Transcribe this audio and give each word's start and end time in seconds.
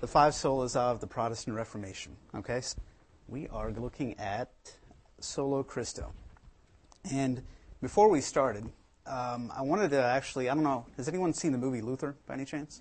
the 0.00 0.06
five 0.06 0.32
solas 0.32 0.76
of 0.76 1.00
the 1.00 1.06
Protestant 1.06 1.56
Reformation. 1.56 2.16
Okay, 2.34 2.60
so 2.60 2.78
we 3.28 3.48
are 3.48 3.70
looking 3.72 4.18
at 4.18 4.50
Solo 5.20 5.62
Christo. 5.62 6.12
And 7.12 7.42
before 7.80 8.08
we 8.08 8.20
started, 8.20 8.64
um, 9.06 9.52
I 9.54 9.62
wanted 9.62 9.90
to 9.90 10.02
actually, 10.02 10.48
I 10.48 10.54
don't 10.54 10.64
know, 10.64 10.86
has 10.96 11.08
anyone 11.08 11.32
seen 11.32 11.52
the 11.52 11.58
movie 11.58 11.80
Luther 11.80 12.16
by 12.26 12.34
any 12.34 12.44
chance? 12.44 12.80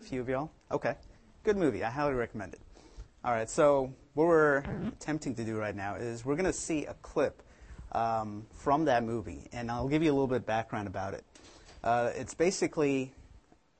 A 0.00 0.04
few 0.04 0.20
of 0.20 0.28
y'all? 0.28 0.50
Okay. 0.70 0.94
Good 1.42 1.56
movie. 1.56 1.84
I 1.84 1.90
highly 1.90 2.14
recommend 2.14 2.54
it. 2.54 2.60
All 3.24 3.32
right, 3.32 3.48
so 3.48 3.92
what 4.14 4.26
we're 4.26 4.58
attempting 4.88 5.34
to 5.36 5.44
do 5.44 5.56
right 5.56 5.74
now 5.74 5.94
is 5.94 6.24
we're 6.24 6.36
going 6.36 6.44
to 6.44 6.52
see 6.52 6.84
a 6.86 6.94
clip 6.94 7.42
um, 7.92 8.46
from 8.52 8.84
that 8.86 9.04
movie, 9.04 9.48
and 9.52 9.70
I'll 9.70 9.88
give 9.88 10.02
you 10.02 10.10
a 10.10 10.14
little 10.14 10.26
bit 10.26 10.36
of 10.38 10.46
background 10.46 10.88
about 10.88 11.14
it. 11.14 11.24
Uh, 11.82 12.10
it's 12.14 12.34
basically 12.34 13.12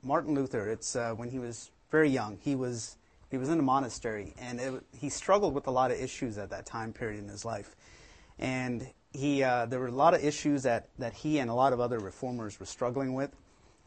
Martin 0.01 0.33
Luther. 0.33 0.69
It's 0.69 0.95
uh, 0.95 1.13
when 1.13 1.29
he 1.29 1.39
was 1.39 1.71
very 1.91 2.09
young. 2.09 2.37
He 2.41 2.55
was 2.55 2.97
he 3.31 3.37
was 3.37 3.49
in 3.49 3.59
a 3.59 3.63
monastery, 3.63 4.33
and 4.39 4.59
it, 4.59 4.83
he 4.97 5.09
struggled 5.09 5.53
with 5.53 5.67
a 5.67 5.71
lot 5.71 5.91
of 5.91 5.99
issues 5.99 6.37
at 6.37 6.51
that 6.51 6.65
time 6.65 6.93
period 6.93 7.19
in 7.19 7.27
his 7.27 7.43
life. 7.43 7.75
And 8.39 8.87
he 9.13 9.43
uh, 9.43 9.65
there 9.65 9.79
were 9.79 9.87
a 9.87 9.91
lot 9.91 10.13
of 10.13 10.23
issues 10.23 10.63
that 10.63 10.89
that 10.99 11.13
he 11.13 11.39
and 11.39 11.49
a 11.49 11.53
lot 11.53 11.73
of 11.73 11.79
other 11.79 11.99
reformers 11.99 12.59
were 12.59 12.65
struggling 12.65 13.13
with. 13.13 13.35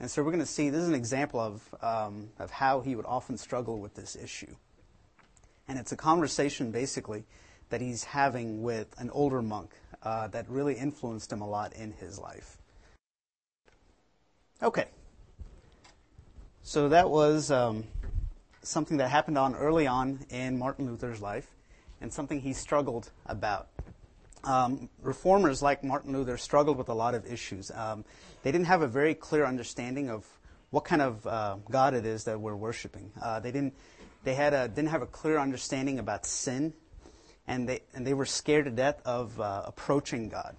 And 0.01 0.11
so 0.11 0.23
we're 0.23 0.31
going 0.31 0.41
to 0.41 0.47
see 0.47 0.71
this 0.71 0.83
is 0.83 0.89
an 0.89 0.95
example 0.95 1.41
of 1.41 1.75
um, 1.83 2.31
of 2.39 2.51
how 2.51 2.81
he 2.81 2.97
would 2.97 3.07
often 3.07 3.37
struggle 3.37 3.79
with 3.79 3.95
this 3.95 4.17
issue. 4.17 4.55
And 5.67 5.79
it's 5.79 5.93
a 5.93 5.97
conversation 5.97 6.71
basically 6.71 7.25
that 7.69 7.81
he's 7.81 8.05
having 8.05 8.63
with 8.63 8.95
an 8.99 9.11
older 9.11 9.43
monk 9.43 9.73
uh, 10.03 10.29
that 10.29 10.49
really 10.49 10.75
influenced 10.75 11.33
him 11.33 11.43
a 11.43 11.49
lot 11.49 11.75
in 11.75 11.93
his 11.93 12.19
life. 12.19 12.59
Okay. 14.63 14.87
So 16.63 16.89
that 16.91 17.09
was 17.09 17.51
um, 17.51 17.85
something 18.63 18.99
that 18.99 19.09
happened 19.09 19.39
on 19.39 19.55
early 19.55 19.87
on 19.87 20.21
in 20.31 20.59
Martin 20.59 20.87
Luther's 20.87 21.21
life, 21.21 21.47
and 22.01 22.13
something 22.13 22.41
he 22.41 22.53
struggled 22.53 23.11
about. 23.27 23.69
Um, 24.45 24.89
reformers 25.03 25.63
like 25.63 25.83
Martin 25.83 26.13
Luther 26.13 26.37
struggled 26.37 26.77
with 26.77 26.89
a 26.89 26.95
lot 26.95 27.15
of 27.15 27.27
issues. 27.27 27.71
Um, 27.71 28.05
they 28.43 28.53
didn't 28.53 28.67
have 28.67 28.83
a 28.83 28.87
very 28.87 29.15
clear 29.15 29.45
understanding 29.45 30.11
of 30.11 30.27
what 30.71 30.85
kind 30.85 31.03
of 31.03 31.27
uh, 31.27 31.57
God 31.71 31.95
it 31.95 32.07
is 32.07 32.25
that 32.25 32.41
we're 32.41 32.55
worshiping. 32.55 33.11
Uh, 33.21 33.41
they 33.41 33.51
didn't. 33.51 33.75
They 34.25 34.35
had 34.35 34.53
a, 34.53 34.69
didn't 34.69 34.91
have 34.91 35.03
a 35.03 35.07
clear 35.07 35.39
understanding 35.39 35.99
about 35.99 36.27
sin, 36.27 36.75
and 37.47 37.69
they 37.69 37.81
and 37.95 38.07
they 38.07 38.15
were 38.15 38.27
scared 38.27 38.67
to 38.67 38.71
death 38.71 39.01
of 39.05 39.41
uh, 39.41 39.63
approaching 39.65 40.29
God. 40.29 40.57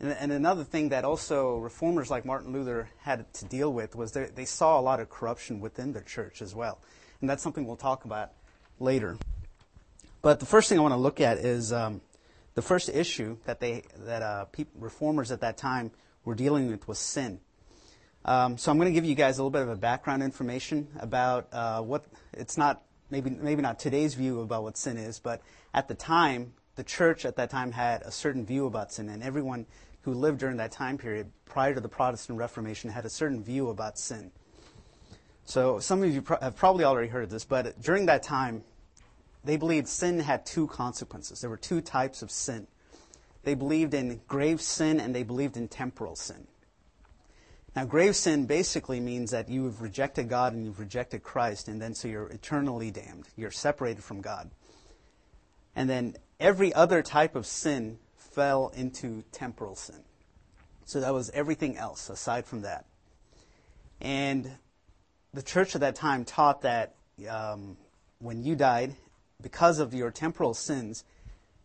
And, 0.00 0.12
and, 0.12 0.32
another 0.32 0.64
thing 0.64 0.88
that 0.88 1.04
also 1.04 1.58
reformers 1.58 2.10
like 2.10 2.24
Martin 2.24 2.52
Luther 2.52 2.88
had 3.02 3.30
to 3.34 3.44
deal 3.44 3.72
with 3.72 3.94
was 3.94 4.12
they, 4.12 4.44
saw 4.46 4.80
a 4.80 4.82
lot 4.82 4.98
of 4.98 5.10
corruption 5.10 5.60
within 5.60 5.92
the 5.92 6.00
church 6.00 6.40
as 6.40 6.54
well. 6.54 6.78
And 7.20 7.28
that's 7.28 7.42
something 7.42 7.66
we'll 7.66 7.76
talk 7.76 8.06
about 8.06 8.32
later. 8.78 9.18
But 10.22 10.40
the 10.40 10.46
first 10.46 10.68
thing 10.68 10.78
I 10.78 10.82
want 10.82 10.92
to 10.92 10.98
look 10.98 11.20
at 11.20 11.38
is 11.38 11.72
um, 11.72 12.00
the 12.54 12.62
first 12.62 12.88
issue 12.88 13.36
that 13.44 13.60
they 13.60 13.84
that 14.06 14.22
uh, 14.22 14.44
people, 14.46 14.80
reformers 14.80 15.30
at 15.30 15.40
that 15.42 15.56
time 15.56 15.90
were 16.24 16.34
dealing 16.34 16.70
with 16.70 16.88
was 16.88 16.98
sin. 16.98 17.40
Um, 18.24 18.58
so 18.58 18.70
I'm 18.70 18.78
going 18.78 18.92
to 18.92 18.94
give 18.94 19.04
you 19.04 19.14
guys 19.14 19.38
a 19.38 19.42
little 19.42 19.50
bit 19.50 19.62
of 19.62 19.70
a 19.70 19.76
background 19.76 20.22
information 20.22 20.88
about 20.98 21.48
uh, 21.52 21.80
what 21.80 22.04
it's 22.34 22.58
not 22.58 22.82
maybe 23.10 23.30
maybe 23.30 23.62
not 23.62 23.78
today's 23.78 24.14
view 24.14 24.40
about 24.40 24.62
what 24.62 24.76
sin 24.76 24.98
is, 24.98 25.18
but 25.18 25.40
at 25.72 25.88
the 25.88 25.94
time 25.94 26.52
the 26.76 26.84
church 26.84 27.24
at 27.24 27.36
that 27.36 27.50
time 27.50 27.72
had 27.72 28.02
a 28.02 28.10
certain 28.10 28.44
view 28.44 28.66
about 28.66 28.92
sin, 28.92 29.08
and 29.08 29.22
everyone 29.22 29.66
who 30.02 30.14
lived 30.14 30.38
during 30.38 30.56
that 30.56 30.72
time 30.72 30.98
period 30.98 31.30
prior 31.44 31.74
to 31.74 31.80
the 31.80 31.88
Protestant 31.88 32.38
Reformation 32.38 32.90
had 32.90 33.04
a 33.04 33.10
certain 33.10 33.42
view 33.42 33.68
about 33.70 33.98
sin. 33.98 34.30
So 35.44 35.80
some 35.80 36.02
of 36.02 36.14
you 36.14 36.22
pro- 36.22 36.38
have 36.40 36.56
probably 36.56 36.84
already 36.84 37.08
heard 37.08 37.30
this, 37.30 37.44
but 37.44 37.80
during 37.82 38.06
that 38.06 38.22
time, 38.22 38.62
they 39.44 39.56
believed 39.56 39.88
sin 39.88 40.20
had 40.20 40.46
two 40.46 40.66
consequences. 40.66 41.40
There 41.40 41.50
were 41.50 41.56
two 41.56 41.80
types 41.80 42.22
of 42.22 42.30
sin. 42.30 42.66
They 43.42 43.54
believed 43.54 43.94
in 43.94 44.20
grave 44.28 44.60
sin 44.60 45.00
and 45.00 45.14
they 45.14 45.22
believed 45.22 45.56
in 45.56 45.68
temporal 45.68 46.14
sin. 46.14 46.46
Now, 47.74 47.84
grave 47.84 48.16
sin 48.16 48.46
basically 48.46 49.00
means 49.00 49.30
that 49.30 49.48
you 49.48 49.64
have 49.64 49.80
rejected 49.80 50.28
God 50.28 50.52
and 50.54 50.64
you've 50.64 50.80
rejected 50.80 51.22
Christ, 51.22 51.68
and 51.68 51.80
then 51.80 51.94
so 51.94 52.08
you're 52.08 52.26
eternally 52.28 52.90
damned. 52.90 53.28
You're 53.36 53.52
separated 53.52 54.02
from 54.02 54.20
God. 54.20 54.50
And 55.76 55.88
then 55.88 56.16
every 56.40 56.74
other 56.74 57.00
type 57.00 57.36
of 57.36 57.46
sin 57.46 57.98
fell 58.30 58.72
into 58.74 59.22
temporal 59.32 59.74
sin. 59.74 60.02
So 60.84 61.00
that 61.00 61.12
was 61.14 61.30
everything 61.30 61.76
else 61.76 62.10
aside 62.10 62.46
from 62.46 62.62
that. 62.62 62.84
And 64.00 64.50
the 65.32 65.42
church 65.42 65.74
at 65.74 65.82
that 65.82 65.94
time 65.94 66.24
taught 66.24 66.62
that 66.62 66.96
um, 67.28 67.76
when 68.18 68.42
you 68.42 68.56
died, 68.56 68.96
because 69.40 69.78
of 69.78 69.94
your 69.94 70.10
temporal 70.10 70.54
sins, 70.54 71.04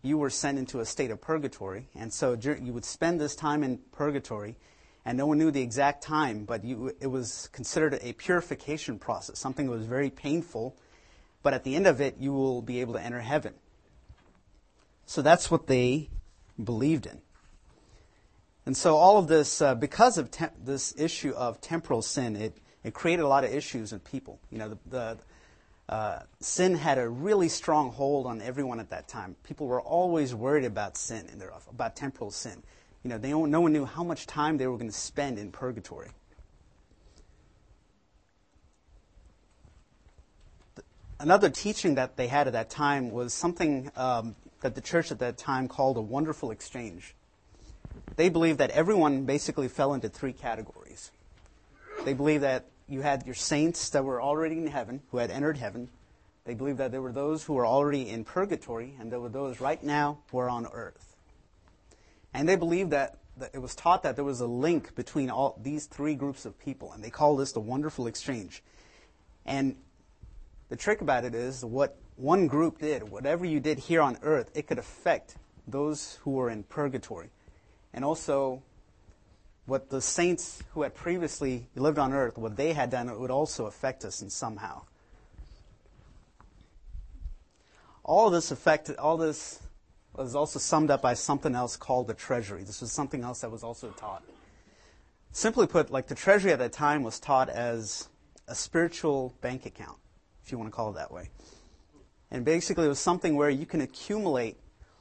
you 0.01 0.17
were 0.17 0.29
sent 0.29 0.59
into 0.59 0.79
a 0.79 0.85
state 0.85 1.11
of 1.11 1.19
purgatory. 1.19 1.87
And 1.95 2.13
so 2.13 2.37
you 2.41 2.73
would 2.73 2.85
spend 2.85 3.19
this 3.19 3.35
time 3.35 3.63
in 3.63 3.79
purgatory, 3.91 4.55
and 5.03 5.17
no 5.17 5.25
one 5.25 5.37
knew 5.37 5.51
the 5.51 5.61
exact 5.61 6.03
time, 6.03 6.45
but 6.45 6.63
you, 6.63 6.95
it 6.99 7.07
was 7.07 7.49
considered 7.51 7.97
a 8.01 8.13
purification 8.13 8.99
process, 8.99 9.39
something 9.39 9.65
that 9.65 9.71
was 9.71 9.87
very 9.87 10.09
painful. 10.09 10.75
But 11.41 11.53
at 11.53 11.63
the 11.63 11.75
end 11.75 11.87
of 11.87 12.01
it, 12.01 12.17
you 12.19 12.33
will 12.33 12.61
be 12.61 12.81
able 12.81 12.93
to 12.93 13.01
enter 13.01 13.19
heaven. 13.19 13.53
So 15.05 15.21
that's 15.21 15.49
what 15.49 15.67
they 15.67 16.09
believed 16.61 17.05
in. 17.05 17.21
And 18.65 18.75
so 18.75 18.95
all 18.95 19.17
of 19.17 19.27
this, 19.27 19.61
uh, 19.61 19.75
because 19.75 20.17
of 20.17 20.31
te- 20.31 20.45
this 20.63 20.93
issue 20.97 21.31
of 21.31 21.61
temporal 21.61 22.01
sin, 22.01 22.35
it, 22.35 22.57
it 22.83 22.93
created 22.93 23.21
a 23.21 23.27
lot 23.27 23.43
of 23.43 23.53
issues 23.53 23.93
in 23.93 23.99
people. 23.99 24.39
You 24.49 24.57
know, 24.57 24.69
the, 24.69 24.77
the 24.89 25.17
uh, 25.87 26.19
sin 26.39 26.75
had 26.75 26.97
a 26.97 27.07
really 27.07 27.47
strong 27.47 27.91
hold 27.91 28.25
on 28.25 28.41
everyone 28.41 28.79
at 28.79 28.89
that 28.89 29.07
time. 29.07 29.35
People 29.43 29.67
were 29.67 29.81
always 29.81 30.33
worried 30.33 30.65
about 30.65 30.97
sin 30.97 31.27
and 31.31 31.43
about 31.69 31.95
temporal 31.95 32.31
sin. 32.31 32.63
You 33.03 33.09
know, 33.09 33.19
they, 33.19 33.33
no 33.33 33.61
one 33.61 33.71
knew 33.71 33.85
how 33.85 34.03
much 34.03 34.25
time 34.25 34.57
they 34.57 34.65
were 34.65 34.77
going 34.77 34.89
to 34.89 34.95
spend 34.95 35.37
in 35.37 35.51
purgatory. 35.51 36.09
Another 41.19 41.49
teaching 41.49 41.95
that 41.95 42.17
they 42.17 42.27
had 42.27 42.47
at 42.47 42.53
that 42.53 42.71
time 42.71 43.11
was 43.11 43.31
something 43.31 43.91
um, 43.95 44.35
that 44.65 44.73
the 44.73 44.81
church 44.81 45.11
at 45.11 45.19
that 45.19 45.37
time 45.37 45.67
called 45.67 45.95
a 45.95 46.01
wonderful 46.01 46.49
exchange. 46.49 47.13
They 48.15 48.29
believed 48.29 48.57
that 48.57 48.71
everyone 48.71 49.25
basically 49.25 49.67
fell 49.67 49.93
into 49.93 50.09
three 50.09 50.33
categories. 50.33 51.11
They 52.03 52.13
believed 52.13 52.41
that 52.41 52.65
you 52.87 53.01
had 53.01 53.27
your 53.27 53.35
saints 53.35 53.89
that 53.89 54.03
were 54.03 54.19
already 54.19 54.57
in 54.57 54.65
heaven, 54.65 55.03
who 55.11 55.17
had 55.17 55.29
entered 55.29 55.57
heaven. 55.57 55.89
They 56.45 56.55
believed 56.55 56.79
that 56.79 56.91
there 56.91 57.03
were 57.03 57.11
those 57.11 57.43
who 57.43 57.53
were 57.53 57.65
already 57.67 58.09
in 58.09 58.25
purgatory, 58.25 58.95
and 58.99 59.11
there 59.11 59.19
were 59.19 59.29
those 59.29 59.61
right 59.61 59.83
now 59.83 60.17
who 60.31 60.39
are 60.39 60.49
on 60.49 60.65
earth. 60.65 61.15
And 62.33 62.49
they 62.49 62.55
believed 62.55 62.89
that, 62.89 63.19
it 63.53 63.61
was 63.61 63.75
taught 63.75 64.01
that 64.01 64.15
there 64.15 64.25
was 64.25 64.39
a 64.41 64.47
link 64.47 64.95
between 64.95 65.29
all 65.29 65.59
these 65.61 65.85
three 65.85 66.15
groups 66.15 66.43
of 66.43 66.57
people, 66.57 66.91
and 66.91 67.03
they 67.03 67.11
call 67.11 67.35
this 67.35 67.51
the 67.51 67.59
wonderful 67.59 68.07
exchange. 68.07 68.63
And 69.45 69.75
the 70.69 70.75
trick 70.75 71.01
about 71.01 71.23
it 71.23 71.35
is 71.35 71.63
what 71.63 71.99
one 72.15 72.47
group 72.47 72.79
did, 72.79 73.09
whatever 73.09 73.45
you 73.45 73.59
did 73.59 73.79
here 73.79 74.01
on 74.01 74.17
earth, 74.21 74.49
it 74.53 74.67
could 74.67 74.79
affect 74.79 75.35
those 75.67 76.19
who 76.23 76.31
were 76.31 76.49
in 76.49 76.63
purgatory. 76.63 77.29
And 77.93 78.05
also, 78.05 78.61
what 79.65 79.89
the 79.89 80.01
saints 80.01 80.63
who 80.73 80.83
had 80.83 80.93
previously 80.93 81.67
lived 81.75 81.97
on 81.97 82.13
earth, 82.13 82.37
what 82.37 82.55
they 82.55 82.73
had 82.73 82.89
done, 82.89 83.09
it 83.09 83.19
would 83.19 83.31
also 83.31 83.65
affect 83.65 84.05
us 84.05 84.21
in 84.21 84.29
somehow. 84.29 84.83
All 88.03 88.29
this 88.29 88.51
affected, 88.51 88.97
all 88.97 89.17
this 89.17 89.59
was 90.15 90.35
also 90.35 90.59
summed 90.59 90.91
up 90.91 91.01
by 91.01 91.15
something 91.15 91.55
else 91.55 91.75
called 91.75 92.07
the 92.07 92.13
treasury. 92.13 92.63
This 92.63 92.81
was 92.81 92.91
something 92.91 93.23
else 93.23 93.41
that 93.41 93.51
was 93.51 93.63
also 93.63 93.89
taught. 93.89 94.23
Simply 95.31 95.67
put, 95.67 95.89
like 95.91 96.07
the 96.07 96.15
treasury 96.15 96.53
at 96.53 96.59
that 96.59 96.71
time 96.71 97.03
was 97.03 97.19
taught 97.19 97.49
as 97.49 98.07
a 98.47 98.55
spiritual 98.55 99.33
bank 99.41 99.65
account, 99.65 99.97
if 100.45 100.51
you 100.51 100.57
want 100.57 100.69
to 100.69 100.75
call 100.75 100.91
it 100.91 100.95
that 100.95 101.11
way. 101.11 101.29
And 102.35 102.43
basically, 102.43 102.83
it 102.83 102.89
was 102.89 102.99
something 102.99 103.37
where 103.37 103.49
you 103.49 103.65
can 103.65 103.79
accumulate 103.79 104.57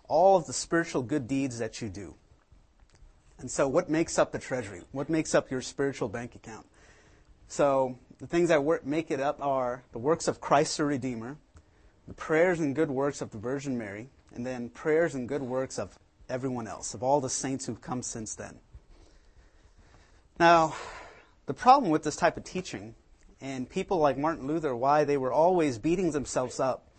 all 0.07 0.37
of 0.37 0.47
the 0.47 0.53
spiritual 0.53 1.03
good 1.03 1.27
deeds 1.27 1.59
that 1.59 1.83
you 1.83 1.89
do. 1.89 2.15
And 3.41 3.51
so, 3.51 3.67
what 3.67 3.91
makes 3.91 4.21
up 4.21 4.31
the 4.31 4.39
treasury? 4.39 4.83
What 4.93 5.09
makes 5.09 5.35
up 5.35 5.51
your 5.51 5.61
spiritual 5.61 6.09
bank 6.09 6.37
account? 6.37 6.65
So, 7.49 7.99
the 8.19 8.29
things 8.29 8.51
that 8.51 8.63
work, 8.63 8.87
make 8.87 9.11
it 9.11 9.19
up 9.19 9.45
are 9.45 9.83
the 9.91 9.99
works 9.99 10.29
of 10.29 10.41
Christ 10.41 10.77
the 10.77 10.85
Redeemer, 10.85 11.37
the 12.07 12.15
prayers 12.15 12.61
and 12.61 12.73
good 12.73 12.89
works 12.89 13.21
of 13.21 13.33
the 13.33 13.39
Virgin 13.39 13.77
Mary, 13.77 14.11
and 14.33 14.47
then 14.47 14.69
prayers 14.69 15.17
and 15.17 15.29
good 15.29 15.43
works 15.43 15.77
of 15.77 15.99
everyone 16.29 16.69
else, 16.69 16.95
of 16.95 17.03
all 17.03 17.21
the 17.21 17.29
saints 17.29 17.67
who've 17.67 17.83
come 17.83 18.05
since 18.05 18.37
then. 18.37 18.61
Now, 20.39 20.77
the 21.47 21.55
problem 21.55 21.91
with 21.91 22.05
this 22.05 22.15
type 22.15 22.37
of 22.37 22.45
teaching, 22.45 22.95
and 23.41 23.69
people 23.69 23.99
like 23.99 24.17
Martin 24.17 24.47
Luther, 24.47 24.77
why 24.77 25.03
they 25.03 25.17
were 25.17 25.33
always 25.33 25.79
beating 25.79 26.13
themselves 26.13 26.61
up 26.61 26.93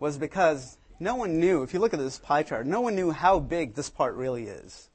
was 0.00 0.18
because 0.18 0.78
no 0.98 1.14
one 1.14 1.38
knew, 1.38 1.62
if 1.62 1.72
you 1.72 1.78
look 1.78 1.94
at 1.94 2.00
this 2.00 2.18
pie 2.18 2.42
chart, 2.42 2.66
no 2.66 2.80
one 2.80 2.96
knew 2.96 3.12
how 3.12 3.38
big 3.38 3.74
this 3.74 3.88
part 3.88 4.16
really 4.16 4.44
is. 4.44 4.88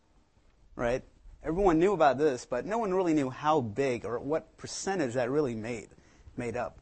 Right? 0.76 1.04
Everyone 1.44 1.80
knew 1.80 1.94
about 1.94 2.18
this, 2.18 2.46
but 2.46 2.66
no 2.66 2.80
one 2.80 2.94
really 2.94 3.14
knew 3.14 3.30
how 3.30 3.62
big 3.62 4.04
or 4.04 4.20
what 4.20 4.58
percentage 4.58 5.14
that 5.14 5.30
really 5.30 5.56
made, 5.56 5.90
made 6.36 6.58
up. 6.58 6.80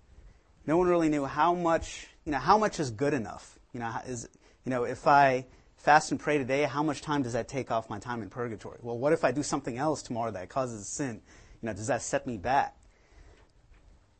no 0.65 0.77
one 0.77 0.87
really 0.87 1.09
knew 1.09 1.25
how 1.25 1.53
much, 1.53 2.07
you 2.25 2.31
know, 2.31 2.37
how 2.39 2.57
much 2.57 2.79
is 2.79 2.89
good 2.89 3.13
enough. 3.13 3.59
You 3.73 3.81
know, 3.81 3.93
is, 4.07 4.29
you 4.65 4.69
know, 4.69 4.85
if 4.85 5.05
I 5.05 5.45
fast 5.75 6.11
and 6.11 6.19
pray 6.19 6.37
today, 6.37 6.63
how 6.63 6.81
much 6.81 7.01
time 7.01 7.23
does 7.23 7.33
that 7.33 7.49
take 7.49 7.71
off 7.71 7.89
my 7.89 7.99
time 7.99 8.21
in 8.21 8.29
purgatory? 8.29 8.79
Well, 8.81 8.97
what 8.97 9.11
if 9.11 9.25
I 9.25 9.33
do 9.33 9.43
something 9.43 9.77
else 9.77 10.01
tomorrow 10.01 10.31
that 10.31 10.47
causes 10.47 10.87
sin? 10.87 11.21
You 11.61 11.67
know, 11.67 11.73
does 11.73 11.87
that 11.87 12.01
set 12.01 12.25
me 12.25 12.37
back? 12.37 12.77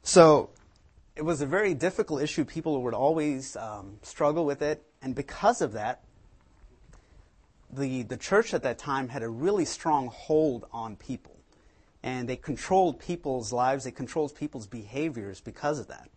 So 0.01 0.50
it 1.15 1.24
was 1.24 1.42
a 1.42 1.45
very 1.45 1.74
difficult 1.74 2.21
issue. 2.21 2.44
People 2.44 2.81
would 2.83 2.94
always 2.94 3.56
um, 3.56 3.98
struggle 4.01 4.45
with 4.45 4.62
it, 4.62 4.83
and 5.01 5.13
because 5.13 5.62
of 5.62 5.74
that, 5.74 6.04
the 7.71 8.04
the 8.04 8.18
church 8.18 8.54
at 8.54 8.63
that 8.63 8.77
time 8.77 9.10
had 9.10 9.24
a 9.24 9.30
really 9.30 9.65
strong 9.65 10.07
hold 10.07 10.65
on 10.71 10.95
people, 10.95 11.38
and 12.01 12.27
they 12.27 12.36
controlled 12.36 13.00
people's 13.00 13.54
lives. 13.54 13.83
They 13.83 13.92
controlled 13.92 14.36
people's 14.36 14.68
behaviors 14.68 15.39
because 15.39 15.80
of 15.80 15.88
that. 15.88 16.10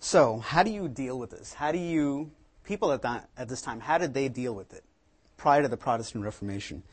So, 0.00 0.38
how 0.38 0.62
do 0.62 0.70
you 0.70 0.88
deal 0.88 1.18
with 1.18 1.30
this? 1.30 1.54
How 1.54 1.72
do 1.72 1.78
you 1.78 2.30
people 2.64 2.92
at 2.92 3.02
that 3.02 3.28
at 3.36 3.48
this 3.48 3.62
time? 3.62 3.80
How 3.80 3.98
did 3.98 4.14
they 4.14 4.28
deal 4.28 4.54
with 4.54 4.72
it 4.72 4.84
prior 5.36 5.62
to 5.62 5.68
the 5.68 5.76
Protestant 5.76 6.24
Reformation? 6.24 6.84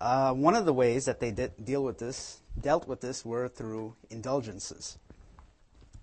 Uh, 0.00 0.32
one 0.32 0.54
of 0.54 0.64
the 0.64 0.72
ways 0.72 1.04
that 1.06 1.20
they 1.20 1.30
did 1.30 1.52
deal 1.64 1.82
with 1.82 1.98
this, 1.98 2.41
dealt 2.60 2.86
with 2.86 3.00
this, 3.00 3.24
were 3.24 3.48
through 3.48 3.94
indulgences. 4.10 4.98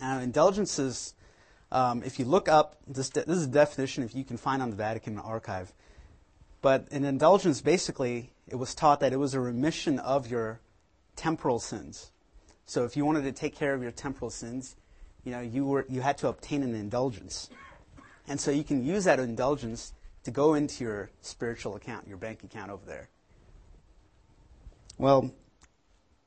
Now, 0.02 0.20
indulgences, 0.20 1.14
um, 1.72 2.04
if 2.04 2.20
you 2.20 2.26
look 2.26 2.48
up, 2.48 2.78
this, 2.88 3.10
this 3.10 3.28
is 3.28 3.44
a 3.44 3.48
definition 3.48 4.04
if 4.04 4.16
you 4.16 4.24
can 4.24 4.38
find 4.38 4.62
on 4.62 4.70
the 4.70 4.76
Vatican 4.76 5.20
archive. 5.20 5.74
But 6.62 6.92
an 6.92 7.06
indulgence, 7.06 7.62
basically, 7.62 8.32
it 8.48 8.56
was 8.56 8.76
taught 8.76 9.00
that 9.02 9.14
it 9.14 9.18
was 9.18 9.34
a 9.34 9.40
remission 9.40 10.00
of 10.00 10.30
your 10.30 10.60
temporal 11.16 11.60
sins. 11.60 12.12
So 12.66 12.86
if 12.86 12.96
you 12.96 13.06
wanted 13.06 13.24
to 13.24 13.32
take 13.32 13.56
care 13.56 13.74
of 13.74 13.82
your 13.82 13.92
temporal 13.92 14.30
sins, 14.30 14.76
you 15.24 15.32
know, 15.32 15.42
you, 15.42 15.66
were, 15.66 15.86
you 15.90 16.02
had 16.02 16.18
to 16.20 16.28
obtain 16.28 16.64
an 16.64 16.76
indulgence. 16.76 17.50
And 18.28 18.40
so 18.40 18.52
you 18.52 18.64
can 18.64 18.86
use 18.86 19.06
that 19.06 19.20
indulgence 19.20 19.94
to 20.24 20.32
go 20.32 20.54
into 20.54 20.84
your 20.84 21.10
spiritual 21.22 21.76
account, 21.76 22.08
your 22.08 22.18
bank 22.18 22.44
account 22.44 22.72
over 22.72 22.86
there. 22.86 23.10
Well, 24.98 25.32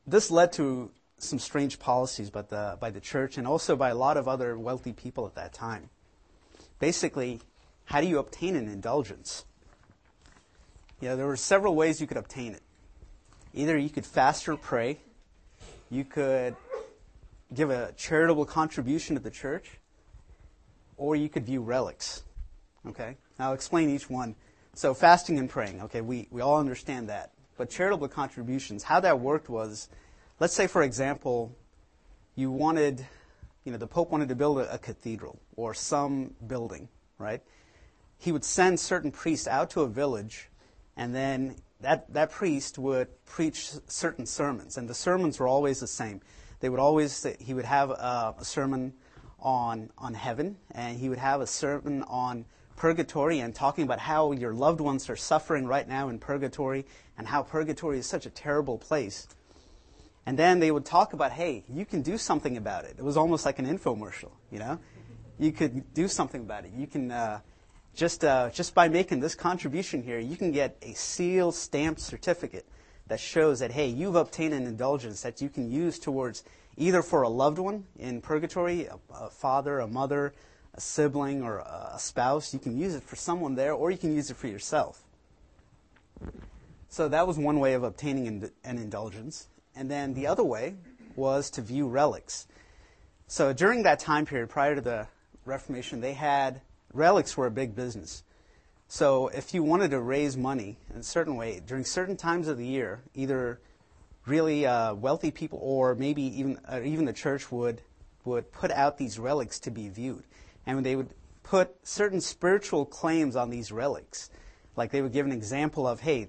this 0.06 0.30
led 0.30 0.52
to 0.54 0.90
some 1.18 1.38
strange 1.38 1.78
policies 1.78 2.30
by 2.30 2.42
the, 2.42 2.76
by 2.80 2.90
the 2.90 3.00
church 3.00 3.38
and 3.38 3.46
also 3.46 3.76
by 3.76 3.90
a 3.90 3.94
lot 3.94 4.16
of 4.16 4.26
other 4.26 4.58
wealthy 4.58 4.92
people 4.92 5.26
at 5.26 5.34
that 5.36 5.52
time. 5.52 5.88
Basically, 6.78 7.40
how 7.84 8.00
do 8.00 8.06
you 8.06 8.18
obtain 8.18 8.56
an 8.56 8.68
indulgence? 8.68 9.44
You 11.00 11.08
know, 11.10 11.16
there 11.16 11.26
were 11.26 11.36
several 11.36 11.74
ways 11.74 12.00
you 12.00 12.06
could 12.06 12.16
obtain 12.16 12.54
it. 12.54 12.62
Either 13.54 13.76
you 13.76 13.90
could 13.90 14.06
fast 14.06 14.48
or 14.48 14.56
pray, 14.56 14.98
you 15.90 16.04
could 16.04 16.56
give 17.54 17.70
a 17.70 17.92
charitable 17.96 18.46
contribution 18.46 19.14
to 19.14 19.22
the 19.22 19.30
church, 19.30 19.78
or 20.96 21.14
you 21.14 21.28
could 21.28 21.44
view 21.44 21.60
relics. 21.60 22.22
Okay? 22.88 23.16
I'll 23.38 23.52
explain 23.52 23.90
each 23.90 24.08
one. 24.08 24.34
So 24.74 24.94
fasting 24.94 25.38
and 25.38 25.50
praying, 25.50 25.82
okay, 25.82 26.00
we, 26.00 26.28
we 26.30 26.40
all 26.40 26.58
understand 26.58 27.10
that. 27.10 27.32
But 27.62 27.70
charitable 27.70 28.08
contributions, 28.08 28.82
how 28.82 28.98
that 28.98 29.20
worked 29.20 29.48
was, 29.48 29.88
let's 30.40 30.52
say, 30.52 30.66
for 30.66 30.82
example, 30.82 31.56
you 32.34 32.50
wanted, 32.50 33.06
you 33.62 33.70
know, 33.70 33.78
the 33.78 33.86
Pope 33.86 34.10
wanted 34.10 34.30
to 34.30 34.34
build 34.34 34.58
a, 34.58 34.74
a 34.74 34.78
cathedral 34.78 35.38
or 35.54 35.72
some 35.72 36.34
building, 36.44 36.88
right? 37.18 37.40
He 38.18 38.32
would 38.32 38.44
send 38.44 38.80
certain 38.80 39.12
priests 39.12 39.46
out 39.46 39.70
to 39.70 39.82
a 39.82 39.86
village, 39.86 40.50
and 40.96 41.14
then 41.14 41.54
that, 41.82 42.12
that 42.12 42.32
priest 42.32 42.80
would 42.80 43.06
preach 43.26 43.70
certain 43.86 44.26
sermons, 44.26 44.76
and 44.76 44.88
the 44.88 44.94
sermons 44.94 45.38
were 45.38 45.46
always 45.46 45.78
the 45.78 45.86
same. 45.86 46.20
They 46.58 46.68
would 46.68 46.80
always, 46.80 47.24
he 47.38 47.54
would 47.54 47.64
have 47.64 47.90
a, 47.90 48.34
a 48.40 48.44
sermon 48.44 48.92
on, 49.38 49.90
on 49.96 50.14
heaven, 50.14 50.56
and 50.72 50.98
he 50.98 51.08
would 51.08 51.18
have 51.18 51.40
a 51.40 51.46
sermon 51.46 52.02
on 52.08 52.44
purgatory 52.76 53.38
and 53.40 53.54
talking 53.54 53.84
about 53.84 53.98
how 53.98 54.32
your 54.32 54.52
loved 54.52 54.80
ones 54.80 55.08
are 55.10 55.16
suffering 55.16 55.66
right 55.66 55.88
now 55.88 56.08
in 56.08 56.18
purgatory 56.18 56.84
and 57.16 57.26
how 57.26 57.42
purgatory 57.42 57.98
is 57.98 58.06
such 58.06 58.26
a 58.26 58.30
terrible 58.30 58.78
place. 58.78 59.28
And 60.24 60.38
then 60.38 60.60
they 60.60 60.70
would 60.70 60.84
talk 60.84 61.12
about, 61.12 61.32
hey, 61.32 61.64
you 61.68 61.84
can 61.84 62.02
do 62.02 62.16
something 62.16 62.56
about 62.56 62.84
it. 62.84 62.96
It 62.98 63.04
was 63.04 63.16
almost 63.16 63.44
like 63.44 63.58
an 63.58 63.66
infomercial, 63.66 64.30
you 64.50 64.58
know? 64.58 64.78
You 65.38 65.52
could 65.52 65.92
do 65.94 66.06
something 66.06 66.42
about 66.42 66.64
it. 66.64 66.72
You 66.76 66.86
can, 66.86 67.10
uh, 67.10 67.40
just, 67.94 68.24
uh, 68.24 68.50
just 68.50 68.74
by 68.74 68.88
making 68.88 69.20
this 69.20 69.34
contribution 69.34 70.02
here, 70.02 70.18
you 70.18 70.36
can 70.36 70.52
get 70.52 70.76
a 70.82 70.92
seal 70.94 71.52
stamped 71.52 72.00
certificate 72.00 72.66
that 73.08 73.20
shows 73.20 73.58
that, 73.58 73.72
hey, 73.72 73.88
you've 73.88 74.14
obtained 74.14 74.54
an 74.54 74.66
indulgence 74.66 75.22
that 75.22 75.42
you 75.42 75.48
can 75.48 75.70
use 75.70 75.98
towards 75.98 76.44
either 76.76 77.02
for 77.02 77.22
a 77.22 77.28
loved 77.28 77.58
one 77.58 77.84
in 77.98 78.20
purgatory, 78.20 78.86
a, 78.86 78.98
a 79.12 79.28
father, 79.28 79.80
a 79.80 79.88
mother, 79.88 80.32
a 80.74 80.80
sibling, 80.80 81.42
or 81.42 81.58
a 81.58 81.96
spouse. 81.98 82.52
You 82.54 82.60
can 82.60 82.76
use 82.76 82.94
it 82.94 83.02
for 83.02 83.16
someone 83.16 83.54
there, 83.54 83.72
or 83.72 83.90
you 83.90 83.98
can 83.98 84.14
use 84.14 84.30
it 84.30 84.36
for 84.36 84.48
yourself. 84.48 85.02
So 86.88 87.08
that 87.08 87.26
was 87.26 87.38
one 87.38 87.58
way 87.58 87.74
of 87.74 87.82
obtaining 87.82 88.50
an 88.64 88.78
indulgence. 88.78 89.48
And 89.74 89.90
then 89.90 90.14
the 90.14 90.26
other 90.26 90.44
way 90.44 90.74
was 91.16 91.50
to 91.50 91.62
view 91.62 91.88
relics. 91.88 92.46
So 93.26 93.52
during 93.52 93.82
that 93.84 93.98
time 93.98 94.26
period, 94.26 94.50
prior 94.50 94.74
to 94.74 94.80
the 94.80 95.08
Reformation, 95.44 96.00
they 96.00 96.12
had 96.12 96.60
relics 96.92 97.36
were 97.36 97.46
a 97.46 97.50
big 97.50 97.74
business. 97.74 98.22
So 98.88 99.28
if 99.28 99.54
you 99.54 99.62
wanted 99.62 99.92
to 99.92 100.00
raise 100.00 100.36
money 100.36 100.76
in 100.92 101.00
a 101.00 101.02
certain 101.02 101.36
way 101.36 101.62
during 101.66 101.84
certain 101.84 102.16
times 102.16 102.46
of 102.46 102.58
the 102.58 102.66
year, 102.66 103.00
either 103.14 103.58
really 104.26 104.66
uh, 104.66 104.94
wealthy 104.94 105.30
people 105.30 105.58
or 105.62 105.94
maybe 105.94 106.22
even 106.38 106.58
even 106.84 107.06
the 107.06 107.12
church 107.12 107.50
would 107.50 107.80
would 108.24 108.52
put 108.52 108.70
out 108.70 108.98
these 108.98 109.18
relics 109.18 109.58
to 109.60 109.70
be 109.70 109.88
viewed, 109.88 110.24
and 110.66 110.84
they 110.84 110.96
would 110.96 111.10
put 111.42 111.74
certain 111.86 112.20
spiritual 112.20 112.86
claims 112.86 113.36
on 113.36 113.50
these 113.50 113.72
relics. 113.72 114.30
Like 114.76 114.90
they 114.90 115.02
would 115.02 115.12
give 115.12 115.26
an 115.26 115.32
example 115.32 115.86
of, 115.86 116.00
hey, 116.00 116.28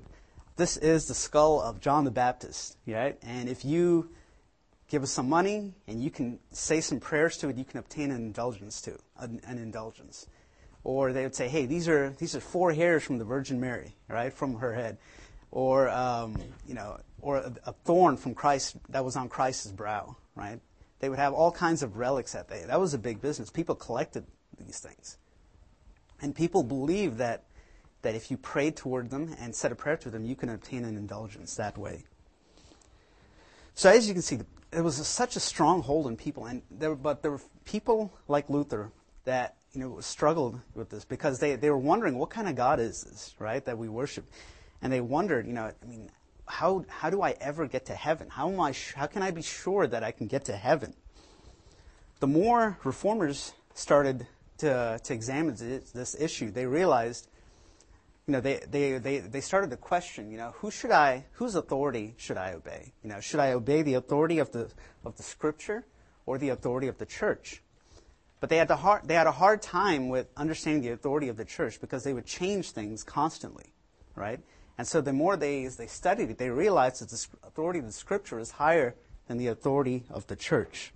this 0.56 0.78
is 0.78 1.08
the 1.08 1.14
skull 1.14 1.62
of 1.62 1.80
John 1.80 2.04
the 2.04 2.12
Baptist, 2.12 2.78
right? 2.86 3.18
And 3.24 3.50
if 3.50 3.66
you 3.66 4.10
give 4.90 5.04
us 5.04 5.12
some 5.12 5.30
money 5.30 5.74
and 5.88 6.04
you 6.04 6.12
can 6.12 6.40
say 6.52 6.82
some 6.82 7.00
prayers 7.00 7.38
to 7.38 7.50
it, 7.50 7.58
you 7.58 7.66
can 7.66 7.80
obtain 7.80 8.12
an 8.12 8.18
indulgence 8.18 8.82
to 8.82 8.98
an, 9.18 9.42
an 9.46 9.58
indulgence. 9.58 10.28
Or 10.84 11.14
they 11.14 11.24
would 11.24 11.36
say, 11.36 11.48
hey, 11.48 11.66
these 11.66 11.88
are 11.88 12.10
these 12.20 12.36
are 12.36 12.42
four 12.42 12.74
hairs 12.74 13.04
from 13.04 13.18
the 13.18 13.24
Virgin 13.24 13.60
Mary, 13.62 13.96
right, 14.10 14.34
from 14.34 14.56
her 14.56 14.74
head, 14.74 14.98
or 15.50 15.88
um, 15.90 16.36
you 16.68 16.74
know, 16.74 17.00
or 17.22 17.38
a, 17.38 17.54
a, 17.66 17.72
thorn 17.72 18.18
from 18.18 18.36
Christ 18.36 18.76
that 18.90 19.06
was 19.06 19.16
on 19.16 19.30
Christ's 19.30 19.72
brow, 19.72 20.18
right? 20.36 20.60
They 21.04 21.10
would 21.10 21.20
have 21.20 21.34
all 21.34 21.52
kinds 21.52 21.84
of 21.84 21.98
relics 21.98 22.32
that 22.32 22.48
day. 22.48 22.64
That 22.66 22.80
was 22.80 22.94
a 22.94 22.98
big 22.98 23.22
business. 23.22 23.50
People 23.50 23.76
collected 23.76 24.26
these 24.58 24.80
things, 24.80 25.18
and 26.22 26.34
people 26.34 26.64
believed 26.64 27.18
that 27.18 27.44
that 28.04 28.16
if 28.16 28.32
you 28.32 28.38
prayed 28.38 28.78
toward 28.78 29.10
them 29.10 29.36
and 29.38 29.54
said 29.54 29.74
a 29.74 29.76
prayer 29.76 29.98
to 29.98 30.10
them, 30.10 30.24
you 30.24 30.38
can 30.38 30.48
obtain 30.48 30.86
an 30.86 30.96
indulgence 30.96 31.56
that 31.56 31.78
way. 31.78 32.06
So 33.74 33.90
as 33.90 34.08
you 34.08 34.14
can 34.14 34.22
see, 34.22 34.40
there 34.72 34.82
was 34.82 34.98
a, 34.98 35.04
such 35.04 35.36
a 35.36 35.42
strong 35.42 35.82
hold 35.82 36.06
on 36.06 36.16
people, 36.16 36.46
and 36.46 36.62
there, 36.72 36.96
but 36.96 37.22
there 37.22 37.32
were 37.32 37.42
people 37.66 38.14
like 38.30 38.50
Luther 38.50 38.90
that 39.26 39.58
you 39.74 39.82
know 39.82 40.00
struggled 40.00 40.62
with 40.74 40.90
this 40.90 41.04
because 41.04 41.38
they, 41.38 41.58
they 41.58 41.70
were 41.70 41.78
wondering 41.78 42.18
what 42.18 42.30
kind 42.30 42.48
of 42.48 42.56
God 42.56 42.80
is 42.80 43.04
this, 43.04 43.36
right, 43.40 43.66
that 43.66 43.78
we 43.78 43.90
worship, 43.90 44.24
and 44.82 44.94
they 44.94 45.02
wondered, 45.02 45.48
you 45.48 45.54
know, 45.54 45.64
I 45.66 45.86
mean, 45.86 46.10
how 46.48 46.86
how 46.88 47.10
do 47.10 47.22
I 47.22 47.32
ever 47.40 47.68
get 47.68 47.86
to 47.88 47.96
heaven? 47.96 48.30
How 48.30 48.50
am 48.50 48.60
I? 48.60 48.74
How 48.96 49.08
can 49.08 49.22
I 49.22 49.32
be 49.32 49.42
sure 49.42 49.88
that 49.88 50.04
I 50.04 50.12
can 50.12 50.28
get 50.28 50.46
to 50.46 50.56
heaven? 50.56 50.94
The 52.20 52.28
more 52.28 52.80
reformers 52.84 53.54
started 53.74 54.28
to 54.60 55.00
to 55.04 55.14
examine 55.14 55.56
this, 55.56 55.92
this 55.92 56.16
issue, 56.20 56.52
they 56.52 56.66
realized 56.66 57.28
you 58.28 58.32
know, 58.32 58.40
they, 58.40 58.62
they, 58.70 58.98
they, 59.00 59.20
they 59.20 59.42
started 59.42 59.70
to 59.72 59.78
question, 59.78 60.32
you 60.32 60.38
know, 60.38 60.54
who 60.58 60.72
should 60.72 60.92
I, 60.92 61.26
whose 61.34 61.56
authority 61.56 62.16
should 62.18 62.38
I 62.38 62.54
obey? 62.54 62.94
You 63.04 63.10
know, 63.10 63.20
should 63.20 63.42
I 63.42 63.52
obey 63.52 63.82
the 63.82 63.96
authority 63.96 64.40
of 64.40 64.52
the, 64.52 64.70
of 65.04 65.18
the 65.18 65.24
scripture 65.24 65.86
or 66.26 66.38
the 66.38 66.50
authority 66.50 66.88
of 66.88 66.98
the 66.98 67.06
church? 67.06 67.62
But 68.40 68.50
they 68.50 68.58
had, 68.58 68.70
the 68.70 68.78
hard, 68.78 69.08
they 69.08 69.14
had 69.14 69.28
a 69.28 69.32
hard 69.32 69.62
time 69.62 70.10
with 70.10 70.28
understanding 70.38 70.84
the 70.84 70.92
authority 70.92 71.28
of 71.28 71.36
the 71.36 71.46
church 71.46 71.82
because 71.82 72.04
they 72.04 72.14
would 72.14 72.26
change 72.26 72.72
things 72.72 73.04
constantly, 73.04 73.66
right? 74.16 74.40
And 74.78 74.88
so 74.88 75.02
the 75.02 75.14
more 75.14 75.38
they, 75.38 75.68
they 75.68 75.88
studied 75.88 76.30
it, 76.30 76.38
they 76.38 76.50
realized 76.50 77.02
that 77.02 77.10
the 77.10 77.48
authority 77.48 77.80
of 77.80 77.86
the 77.86 77.92
scripture 77.92 78.40
is 78.40 78.52
higher 78.52 78.96
than 79.28 79.38
the 79.38 79.48
authority 79.48 80.04
of 80.10 80.28
the 80.28 80.36
church. 80.36 80.92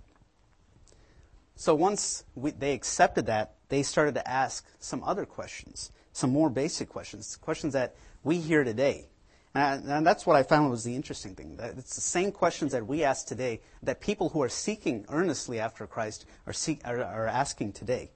So 1.56 1.74
once 1.74 2.24
we, 2.34 2.50
they 2.50 2.72
accepted 2.72 3.26
that, 3.26 3.54
they 3.68 3.82
started 3.82 4.14
to 4.14 4.28
ask 4.28 4.64
some 4.78 5.02
other 5.04 5.24
questions 5.24 5.92
some 6.18 6.30
more 6.30 6.50
basic 6.50 6.88
questions, 6.88 7.36
questions 7.36 7.72
that 7.74 7.94
we 8.24 8.38
hear 8.38 8.64
today. 8.64 9.06
And, 9.54 9.84
and 9.88 10.06
that's 10.06 10.26
what 10.26 10.36
I 10.36 10.42
found 10.42 10.70
was 10.70 10.84
the 10.84 10.94
interesting 10.94 11.34
thing. 11.34 11.56
That 11.56 11.78
it's 11.78 11.94
the 11.94 12.00
same 12.00 12.32
questions 12.32 12.72
that 12.72 12.86
we 12.86 13.04
ask 13.04 13.26
today 13.26 13.60
that 13.84 14.00
people 14.00 14.28
who 14.30 14.42
are 14.42 14.48
seeking 14.48 15.06
earnestly 15.08 15.60
after 15.60 15.86
Christ 15.86 16.26
are, 16.46 16.54
are, 16.84 17.02
are 17.02 17.26
asking 17.26 17.72
today. 17.72 18.10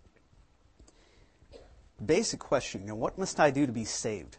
Basic 2.04 2.40
question, 2.40 2.82
you 2.82 2.88
know, 2.88 2.96
what 2.96 3.16
must 3.16 3.38
I 3.38 3.52
do 3.52 3.66
to 3.66 3.72
be 3.72 3.84
saved? 3.84 4.36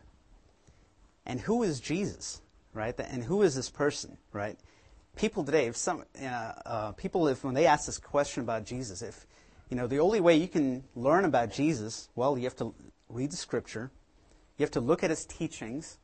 And 1.25 1.39
who 1.39 1.63
is 1.63 1.79
Jesus, 1.79 2.41
right? 2.73 2.95
And 2.99 3.23
who 3.23 3.41
is 3.41 3.55
this 3.55 3.69
person, 3.69 4.17
right? 4.31 4.57
people 5.15 5.43
today, 5.43 5.67
if 5.67 5.77
some 5.77 6.03
uh, 6.21 6.25
uh, 6.25 6.91
people, 6.93 7.27
if 7.27 7.43
when 7.43 7.53
they 7.53 7.65
ask 7.65 7.85
this 7.85 7.97
question 7.97 8.43
about 8.43 8.65
Jesus, 8.65 9.01
if 9.01 9.25
you 9.69 9.77
know 9.77 9.87
the 9.87 9.99
only 9.99 10.19
way 10.19 10.35
you 10.35 10.47
can 10.47 10.83
learn 10.95 11.25
about 11.25 11.51
Jesus, 11.51 12.09
well, 12.15 12.37
you 12.37 12.43
have 12.43 12.55
to 12.57 12.73
read 13.09 13.31
the 13.31 13.37
Scripture, 13.37 13.91
you 14.57 14.63
have 14.63 14.71
to 14.71 14.81
look 14.81 15.03
at 15.03 15.09
his 15.09 15.25
teachings, 15.25 15.97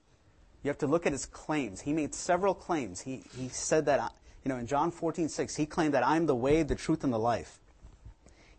you 0.63 0.69
have 0.69 0.77
to 0.79 0.88
look 0.88 1.05
at 1.05 1.11
his 1.11 1.25
claims. 1.25 1.81
He 1.81 1.93
made 1.93 2.13
several 2.13 2.53
claims. 2.53 3.01
He 3.01 3.23
he 3.35 3.49
said 3.49 3.85
that 3.85 4.13
you 4.43 4.49
know 4.49 4.57
in 4.57 4.67
John 4.67 4.91
14:6, 4.91 5.55
he 5.55 5.65
claimed 5.65 5.93
that 5.93 6.05
I'm 6.05 6.25
the 6.25 6.35
way, 6.35 6.63
the 6.63 6.75
truth, 6.75 7.03
and 7.03 7.13
the 7.13 7.19
life. 7.19 7.59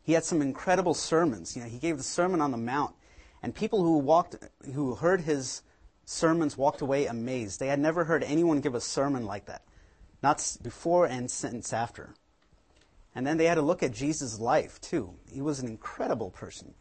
He 0.03 0.15
had 0.15 0.25
some 0.25 0.43
incredible 0.43 0.95
sermons. 0.95 1.57
You 1.57 1.63
know, 1.63 1.69
he 1.69 1.79
gave 1.79 1.97
the 1.97 2.03
Sermon 2.03 2.41
on 2.41 2.51
the 2.51 2.57
Mount, 2.57 2.95
and 3.43 3.55
people 3.55 3.83
who 3.83 3.99
walked, 3.99 4.37
who 4.75 4.95
heard 4.95 5.23
his 5.23 5.63
sermons 6.11 6.59
walked 6.59 6.81
away 6.81 7.07
amazed. 7.07 7.61
They 7.61 7.69
had 7.69 7.79
never 7.79 8.05
heard 8.05 8.25
anyone 8.25 8.61
give 8.61 8.75
a 8.75 8.81
sermon 8.81 9.27
like 9.27 9.47
that, 9.47 9.63
not 10.23 10.57
before 10.61 11.07
and 11.07 11.31
since 11.31 11.73
after. 11.73 12.15
And 13.15 13.25
then 13.25 13.37
they 13.37 13.45
had 13.45 13.55
to 13.55 13.63
look 13.63 13.83
at 13.83 13.93
Jesus' 13.93 14.41
life 14.41 14.81
too. 14.81 15.15
He 15.33 15.41
was 15.41 15.61
an 15.61 15.69
incredible 15.69 16.31
person, 16.31 16.75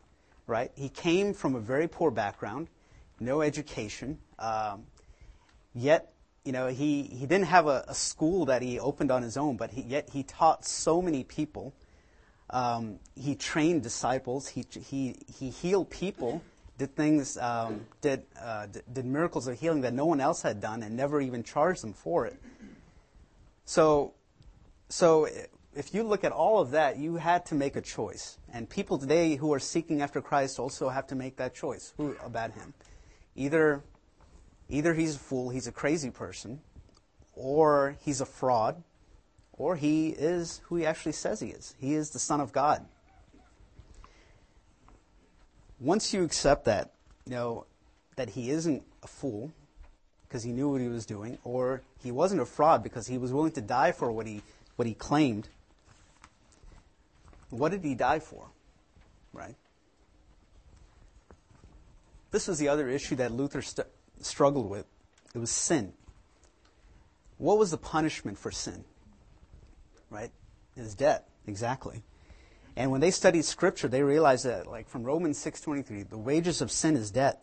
right? 0.47 0.71
He 0.75 0.89
came 0.89 1.33
from 1.33 1.53
a 1.53 1.59
very 1.59 1.87
poor 1.87 2.09
background, 2.09 2.69
no 3.19 3.41
education, 3.41 4.17
um, 4.39 4.87
yet 5.75 6.11
you 6.43 6.51
know 6.51 6.67
he, 6.67 7.03
he 7.03 7.27
didn't 7.27 7.47
have 7.47 7.67
a, 7.67 7.85
a, 7.87 7.93
school 7.93 8.45
that 8.45 8.61
he 8.63 8.79
opened 8.79 9.11
on 9.11 9.21
his 9.21 9.37
own, 9.37 9.57
but 9.57 9.69
he, 9.69 9.81
yet 9.81 10.09
he 10.11 10.23
taught 10.23 10.65
so 10.65 11.01
many 11.01 11.23
people. 11.23 11.73
Um, 12.49 12.99
he 13.15 13.35
trained 13.35 13.83
disciples. 13.83 14.47
He, 14.47 14.65
he, 14.87 15.17
he 15.31 15.51
healed 15.51 15.91
people 15.91 16.41
did 16.79 16.95
things, 16.95 17.37
um, 17.37 17.85
did, 18.01 18.23
uh, 18.41 18.65
did 18.91 19.05
miracles 19.05 19.47
of 19.47 19.59
healing 19.59 19.81
that 19.81 19.93
no 19.93 20.05
one 20.05 20.21
else 20.21 20.41
had 20.41 20.61
done 20.61 20.81
and 20.81 20.95
never 20.95 21.19
even 21.19 21.43
charged 21.43 21.83
them 21.83 21.93
for 21.93 22.25
it. 22.25 22.41
So, 23.65 24.13
so 24.87 25.27
if 25.75 25.93
you 25.93 26.03
look 26.03 26.23
at 26.23 26.31
all 26.31 26.59
of 26.59 26.71
that, 26.71 26.97
you 26.97 27.17
had 27.17 27.45
to 27.47 27.55
make 27.55 27.75
a 27.75 27.81
choice. 27.81 28.37
And 28.51 28.67
people 28.67 28.97
today 28.97 29.35
who 29.35 29.53
are 29.53 29.59
seeking 29.59 30.01
after 30.01 30.21
Christ 30.21 30.57
also 30.57 30.87
have 30.87 31.05
to 31.07 31.15
make 31.15 31.35
that 31.35 31.53
choice 31.53 31.93
who, 31.97 32.15
about 32.23 32.53
him. 32.53 32.73
Either, 33.35 33.83
either 34.69 34.93
he's 34.93 35.17
a 35.17 35.19
fool, 35.19 35.49
he's 35.49 35.67
a 35.67 35.73
crazy 35.73 36.09
person, 36.09 36.61
or 37.33 37.97
he's 37.99 38.21
a 38.21 38.25
fraud, 38.25 38.81
or 39.51 39.75
he 39.75 40.09
is 40.09 40.61
who 40.63 40.77
he 40.77 40.85
actually 40.85 41.11
says 41.11 41.41
he 41.41 41.49
is. 41.49 41.75
He 41.77 41.93
is 41.93 42.11
the 42.11 42.19
Son 42.19 42.39
of 42.39 42.53
God 42.53 42.85
once 45.79 46.13
you 46.13 46.23
accept 46.23 46.65
that, 46.65 46.91
you 47.25 47.31
know, 47.31 47.65
that 48.15 48.29
he 48.29 48.49
isn't 48.49 48.83
a 49.03 49.07
fool 49.07 49.51
because 50.27 50.43
he 50.43 50.51
knew 50.51 50.69
what 50.69 50.81
he 50.81 50.87
was 50.87 51.05
doing, 51.05 51.37
or 51.43 51.81
he 52.03 52.11
wasn't 52.11 52.39
a 52.39 52.45
fraud 52.45 52.83
because 52.83 53.07
he 53.07 53.17
was 53.17 53.33
willing 53.33 53.51
to 53.51 53.61
die 53.61 53.91
for 53.91 54.11
what 54.11 54.27
he, 54.27 54.41
what 54.75 54.87
he 54.87 54.93
claimed, 54.93 55.47
what 57.49 57.71
did 57.71 57.83
he 57.83 57.95
die 57.95 58.19
for? 58.19 58.45
Right? 59.33 59.55
This 62.31 62.47
was 62.47 62.59
the 62.59 62.67
other 62.67 62.87
issue 62.87 63.15
that 63.15 63.31
Luther 63.31 63.61
st- 63.61 63.87
struggled 64.21 64.69
with. 64.69 64.85
It 65.33 65.39
was 65.39 65.49
sin. 65.49 65.93
What 67.37 67.57
was 67.57 67.71
the 67.71 67.77
punishment 67.77 68.37
for 68.37 68.51
sin? 68.51 68.83
Right? 70.11 70.31
It 70.75 70.81
is 70.81 70.93
death, 70.93 71.23
exactly. 71.47 72.03
And 72.79 72.91
when 72.91 73.01
they 73.01 73.11
studied 73.11 73.43
scripture, 73.43 73.89
they 73.89 74.03
realized 74.03 74.45
that, 74.45 74.65
like 74.65 74.87
from 74.87 75.03
Romans 75.03 75.37
6.23, 75.43 76.09
the 76.09 76.17
wages 76.17 76.61
of 76.61 76.71
sin 76.71 76.95
is 76.95 77.11
death. 77.11 77.35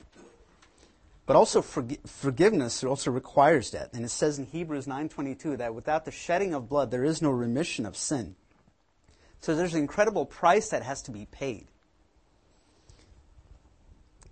But 1.26 1.36
also 1.36 1.60
forgiveness 1.60 2.82
also 2.82 3.10
requires 3.10 3.70
debt. 3.70 3.90
And 3.92 4.02
it 4.02 4.08
says 4.08 4.38
in 4.38 4.46
Hebrews 4.46 4.86
9.22 4.86 5.58
that 5.58 5.74
without 5.74 6.06
the 6.06 6.10
shedding 6.10 6.54
of 6.54 6.70
blood, 6.70 6.90
there 6.90 7.04
is 7.04 7.20
no 7.20 7.28
remission 7.28 7.84
of 7.84 7.98
sin. 7.98 8.34
So 9.42 9.54
there's 9.54 9.74
an 9.74 9.80
incredible 9.80 10.24
price 10.24 10.70
that 10.70 10.82
has 10.82 11.02
to 11.02 11.10
be 11.10 11.26
paid. 11.26 11.66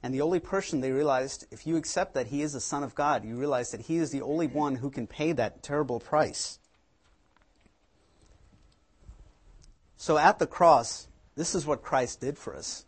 And 0.02 0.14
the 0.14 0.22
only 0.22 0.40
person 0.40 0.80
they 0.80 0.92
realized, 0.92 1.46
if 1.50 1.66
you 1.66 1.76
accept 1.76 2.14
that 2.14 2.28
he 2.28 2.40
is 2.40 2.54
the 2.54 2.60
Son 2.60 2.82
of 2.82 2.94
God, 2.94 3.26
you 3.26 3.36
realize 3.36 3.72
that 3.72 3.82
he 3.82 3.98
is 3.98 4.10
the 4.10 4.22
only 4.22 4.46
one 4.46 4.76
who 4.76 4.88
can 4.88 5.06
pay 5.06 5.32
that 5.32 5.62
terrible 5.62 6.00
price. 6.00 6.58
So 10.04 10.18
at 10.18 10.38
the 10.38 10.46
cross, 10.46 11.08
this 11.34 11.54
is 11.54 11.64
what 11.64 11.80
Christ 11.80 12.20
did 12.20 12.36
for 12.36 12.54
us. 12.54 12.84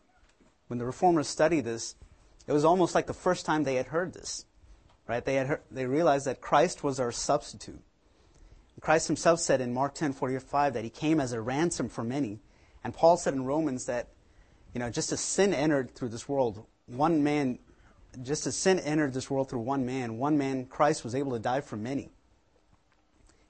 When 0.67 0.79
the 0.79 0.85
reformers 0.85 1.27
studied 1.27 1.65
this, 1.65 1.95
it 2.47 2.53
was 2.53 2.63
almost 2.63 2.95
like 2.95 3.07
the 3.07 3.15
first 3.15 3.47
time 3.47 3.65
they 3.65 3.77
had 3.77 3.87
heard 3.87 4.13
this. 4.13 4.45
Right? 5.09 5.25
They 5.25 5.37
had 5.37 5.47
heard, 5.47 5.63
they 5.71 5.87
realized 5.87 6.27
that 6.27 6.43
Christ 6.43 6.85
was 6.85 7.01
our 7.01 7.11
substitute. 7.11 7.81
Christ 8.83 9.07
himself 9.07 9.41
said 9.41 9.63
in 9.63 9.73
Mark 9.73 9.95
10:45 9.95 10.75
that 10.75 10.85
he 10.85 10.91
came 10.91 11.19
as 11.19 11.33
a 11.33 11.41
ransom 11.41 11.89
for 11.89 12.05
many. 12.05 12.39
And 12.85 12.93
Paul 12.93 13.17
said 13.17 13.33
in 13.33 13.47
Romans 13.47 13.87
that 13.87 14.09
you 14.75 14.79
know, 14.79 14.91
just 14.91 15.11
as 15.11 15.21
sin 15.21 15.55
entered 15.55 15.95
through 15.95 16.11
this 16.11 16.29
world, 16.29 16.67
one 16.85 17.25
man 17.25 17.61
just 18.21 18.47
as 18.47 18.57
sin 18.57 18.79
entered 18.79 19.15
this 19.15 19.31
world 19.31 19.49
through 19.49 19.61
one 19.61 19.87
man, 19.87 20.19
one 20.19 20.37
man 20.37 20.67
Christ 20.67 21.03
was 21.03 21.15
able 21.15 21.33
to 21.33 21.39
die 21.39 21.63
for 21.63 21.79
many. 21.79 22.11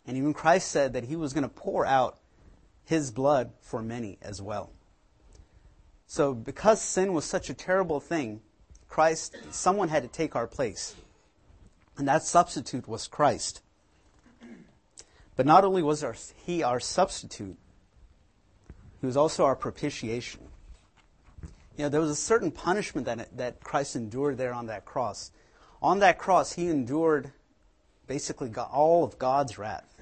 And 0.06 0.16
even 0.16 0.35
Christ 0.35 0.70
said 0.70 0.92
that 0.92 1.02
he 1.02 1.16
was 1.16 1.32
going 1.32 1.42
to 1.42 1.49
pour 1.49 1.85
out 1.85 2.20
his 2.87 3.11
blood 3.11 3.52
for 3.61 3.83
many 3.83 4.16
as 4.23 4.40
well. 4.40 4.71
So, 6.07 6.33
because 6.33 6.81
sin 6.81 7.12
was 7.12 7.25
such 7.25 7.50
a 7.50 7.55
terrible 7.55 8.00
thing, 8.00 8.40
Christ, 8.88 9.37
someone 9.50 9.88
had 9.88 10.05
to 10.05 10.09
take 10.09 10.37
our 10.37 10.47
place. 10.47 10.95
And 11.99 12.07
that 12.07 12.23
substitute 12.23 12.87
was 12.87 13.09
Christ. 13.09 13.61
But 15.35 15.47
not 15.47 15.64
only 15.64 15.83
was 15.83 16.05
our, 16.05 16.14
he 16.45 16.62
our 16.62 16.81
substitute, 16.81 17.57
he 19.00 19.07
was 19.07 19.16
also 19.16 19.45
our 19.45 19.57
propitiation. 19.57 20.40
You 21.76 21.85
know, 21.85 21.88
there 21.88 22.00
was 22.00 22.11
a 22.11 22.16
certain 22.16 22.50
punishment 22.50 23.07
that, 23.07 23.37
that 23.37 23.61
Christ 23.61 23.97
endured 23.97 24.38
there 24.38 24.55
on 24.55 24.66
that 24.66 24.85
cross. 24.85 25.33
On 25.83 25.99
that 25.99 26.19
cross, 26.19 26.52
he 26.52 26.69
endured 26.69 27.33
basically 28.07 28.50
all 28.55 29.05
of 29.05 29.19
God's 29.19 29.59
wrath. 29.59 29.93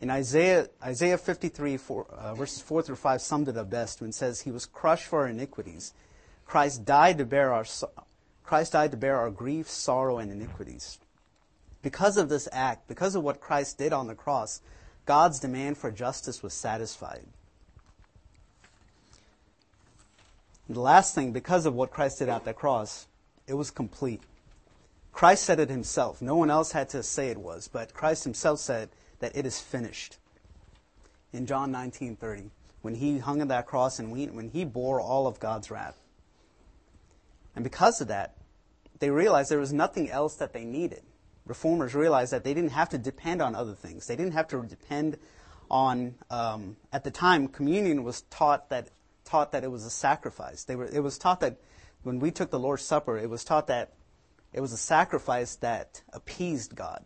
In 0.00 0.10
Isaiah, 0.10 0.68
Isaiah 0.82 1.16
53, 1.16 1.76
four, 1.78 2.06
uh, 2.10 2.34
verses 2.34 2.60
4 2.60 2.82
through 2.82 2.96
5 2.96 3.20
summed 3.20 3.48
it 3.48 3.56
up 3.56 3.70
best 3.70 4.00
when 4.00 4.10
it 4.10 4.14
says, 4.14 4.42
He 4.42 4.50
was 4.50 4.66
crushed 4.66 5.06
for 5.06 5.20
our 5.20 5.28
iniquities. 5.28 5.94
Christ 6.44 6.84
died 6.84 7.18
to 7.18 7.24
bear 7.24 7.52
our, 7.52 7.64
Christ 8.44 8.72
died 8.72 8.90
to 8.90 8.96
bear 8.96 9.16
our 9.16 9.30
grief, 9.30 9.68
sorrow, 9.68 10.18
and 10.18 10.30
iniquities. 10.30 10.98
Because 11.82 12.16
of 12.16 12.28
this 12.28 12.48
act, 12.52 12.88
because 12.88 13.14
of 13.14 13.22
what 13.22 13.40
Christ 13.40 13.78
did 13.78 13.92
on 13.92 14.06
the 14.06 14.14
cross, 14.14 14.60
God's 15.06 15.40
demand 15.40 15.78
for 15.78 15.90
justice 15.90 16.42
was 16.42 16.52
satisfied. 16.52 17.24
And 20.66 20.76
the 20.76 20.80
last 20.80 21.14
thing, 21.14 21.32
because 21.32 21.64
of 21.64 21.74
what 21.74 21.90
Christ 21.90 22.18
did 22.18 22.28
at 22.28 22.44
the 22.44 22.52
cross, 22.52 23.06
it 23.46 23.54
was 23.54 23.70
complete. 23.70 24.22
Christ 25.12 25.44
said 25.44 25.60
it 25.60 25.70
himself. 25.70 26.20
No 26.20 26.36
one 26.36 26.50
else 26.50 26.72
had 26.72 26.88
to 26.90 27.02
say 27.02 27.28
it 27.28 27.38
was, 27.38 27.68
but 27.68 27.94
Christ 27.94 28.24
himself 28.24 28.58
said, 28.58 28.90
that 29.20 29.36
it 29.36 29.46
is 29.46 29.60
finished. 29.60 30.18
In 31.32 31.46
John 31.46 31.70
19:30, 31.72 32.50
when 32.82 32.94
he 32.94 33.18
hung 33.18 33.40
on 33.40 33.48
that 33.48 33.66
cross 33.66 33.98
and 33.98 34.10
when 34.10 34.50
he 34.50 34.64
bore 34.64 35.00
all 35.00 35.26
of 35.26 35.40
God's 35.40 35.70
wrath. 35.70 35.96
And 37.54 37.64
because 37.64 38.00
of 38.00 38.08
that, 38.08 38.36
they 38.98 39.10
realized 39.10 39.50
there 39.50 39.58
was 39.58 39.72
nothing 39.72 40.10
else 40.10 40.36
that 40.36 40.52
they 40.52 40.64
needed. 40.64 41.02
Reformers 41.46 41.94
realized 41.94 42.32
that 42.32 42.44
they 42.44 42.54
didn't 42.54 42.70
have 42.70 42.88
to 42.90 42.98
depend 42.98 43.40
on 43.40 43.54
other 43.54 43.74
things. 43.74 44.06
They 44.06 44.16
didn't 44.16 44.32
have 44.32 44.48
to 44.48 44.62
depend 44.62 45.18
on. 45.70 46.14
Um, 46.30 46.76
at 46.92 47.04
the 47.04 47.10
time, 47.10 47.48
communion 47.48 48.04
was 48.04 48.22
taught 48.22 48.68
that 48.70 48.88
taught 49.24 49.52
that 49.52 49.64
it 49.64 49.70
was 49.70 49.84
a 49.84 49.90
sacrifice. 49.90 50.64
They 50.64 50.76
were. 50.76 50.86
It 50.86 51.00
was 51.00 51.18
taught 51.18 51.40
that 51.40 51.58
when 52.02 52.20
we 52.20 52.30
took 52.30 52.50
the 52.50 52.58
Lord's 52.58 52.84
Supper, 52.84 53.16
it 53.16 53.30
was 53.30 53.44
taught 53.44 53.68
that 53.68 53.92
it 54.52 54.60
was 54.60 54.72
a 54.72 54.76
sacrifice 54.76 55.56
that 55.56 56.02
appeased 56.12 56.74
God. 56.74 57.04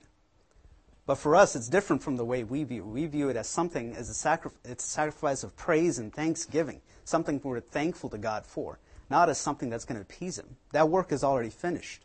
But 1.06 1.16
for 1.16 1.34
us, 1.34 1.56
it's 1.56 1.68
different 1.68 2.02
from 2.02 2.16
the 2.16 2.24
way 2.24 2.44
we 2.44 2.64
view. 2.64 2.84
We 2.84 3.06
view 3.06 3.28
it 3.28 3.36
as 3.36 3.48
something, 3.48 3.94
as 3.96 4.08
a, 4.08 4.14
sacri- 4.14 4.52
it's 4.64 4.84
a 4.84 4.88
sacrifice 4.88 5.42
of 5.42 5.56
praise 5.56 5.98
and 5.98 6.12
thanksgiving, 6.12 6.80
something 7.04 7.40
we're 7.42 7.60
thankful 7.60 8.10
to 8.10 8.18
God 8.18 8.46
for, 8.46 8.78
not 9.08 9.28
as 9.28 9.38
something 9.38 9.70
that's 9.70 9.84
going 9.84 9.96
to 9.96 10.02
appease 10.02 10.38
Him. 10.38 10.56
That 10.72 10.88
work 10.88 11.12
is 11.12 11.24
already 11.24 11.50
finished, 11.50 12.04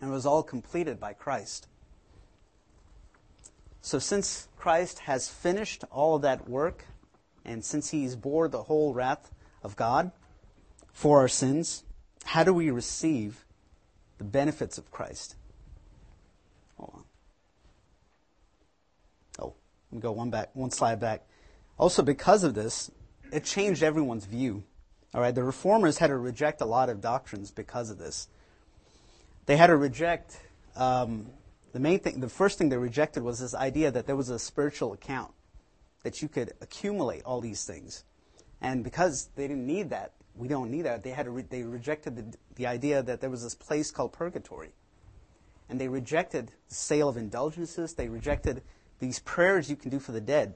and 0.00 0.10
it 0.10 0.12
was 0.12 0.26
all 0.26 0.42
completed 0.42 0.98
by 0.98 1.12
Christ. 1.12 1.68
So 3.82 3.98
since 3.98 4.48
Christ 4.56 5.00
has 5.00 5.28
finished 5.28 5.84
all 5.90 6.16
of 6.16 6.22
that 6.22 6.48
work, 6.48 6.86
and 7.44 7.64
since 7.64 7.90
He's 7.90 8.16
bore 8.16 8.48
the 8.48 8.64
whole 8.64 8.92
wrath 8.92 9.30
of 9.62 9.76
God 9.76 10.10
for 10.92 11.20
our 11.20 11.28
sins, 11.28 11.84
how 12.24 12.44
do 12.44 12.52
we 12.52 12.70
receive 12.70 13.44
the 14.18 14.24
benefits 14.24 14.78
of 14.78 14.90
Christ? 14.90 15.36
Hold 16.76 16.92
on 16.94 17.04
go 19.98 20.12
one 20.12 20.30
back, 20.30 20.50
one 20.54 20.70
slide 20.70 21.00
back. 21.00 21.26
Also, 21.78 22.02
because 22.02 22.44
of 22.44 22.54
this, 22.54 22.90
it 23.32 23.44
changed 23.44 23.82
everyone's 23.82 24.26
view. 24.26 24.62
All 25.12 25.20
right, 25.20 25.34
the 25.34 25.42
reformers 25.42 25.98
had 25.98 26.08
to 26.08 26.16
reject 26.16 26.60
a 26.60 26.66
lot 26.66 26.88
of 26.88 27.00
doctrines 27.00 27.50
because 27.50 27.90
of 27.90 27.98
this. 27.98 28.28
They 29.46 29.56
had 29.56 29.68
to 29.68 29.76
reject 29.76 30.38
um, 30.76 31.26
the 31.72 31.80
main 31.80 32.00
thing, 32.00 32.20
the 32.20 32.28
first 32.28 32.58
thing 32.58 32.68
they 32.68 32.76
rejected 32.76 33.22
was 33.22 33.38
this 33.38 33.54
idea 33.54 33.90
that 33.90 34.06
there 34.06 34.16
was 34.16 34.28
a 34.28 34.38
spiritual 34.38 34.92
account, 34.92 35.32
that 36.02 36.22
you 36.22 36.28
could 36.28 36.52
accumulate 36.60 37.22
all 37.24 37.40
these 37.40 37.64
things. 37.64 38.04
And 38.60 38.82
because 38.82 39.28
they 39.36 39.46
didn't 39.46 39.66
need 39.66 39.90
that, 39.90 40.12
we 40.36 40.48
don't 40.48 40.70
need 40.70 40.82
that, 40.82 41.02
they, 41.02 41.10
had 41.10 41.28
re- 41.28 41.44
they 41.48 41.62
rejected 41.62 42.16
the, 42.16 42.38
the 42.56 42.66
idea 42.66 43.02
that 43.02 43.20
there 43.20 43.30
was 43.30 43.42
this 43.42 43.54
place 43.54 43.90
called 43.90 44.12
purgatory. 44.12 44.70
And 45.68 45.80
they 45.80 45.88
rejected 45.88 46.50
the 46.68 46.74
sale 46.74 47.08
of 47.08 47.16
indulgences, 47.16 47.94
they 47.94 48.08
rejected 48.08 48.62
these 49.00 49.18
prayers 49.18 49.68
you 49.68 49.76
can 49.76 49.90
do 49.90 49.98
for 49.98 50.12
the 50.12 50.20
dead. 50.20 50.54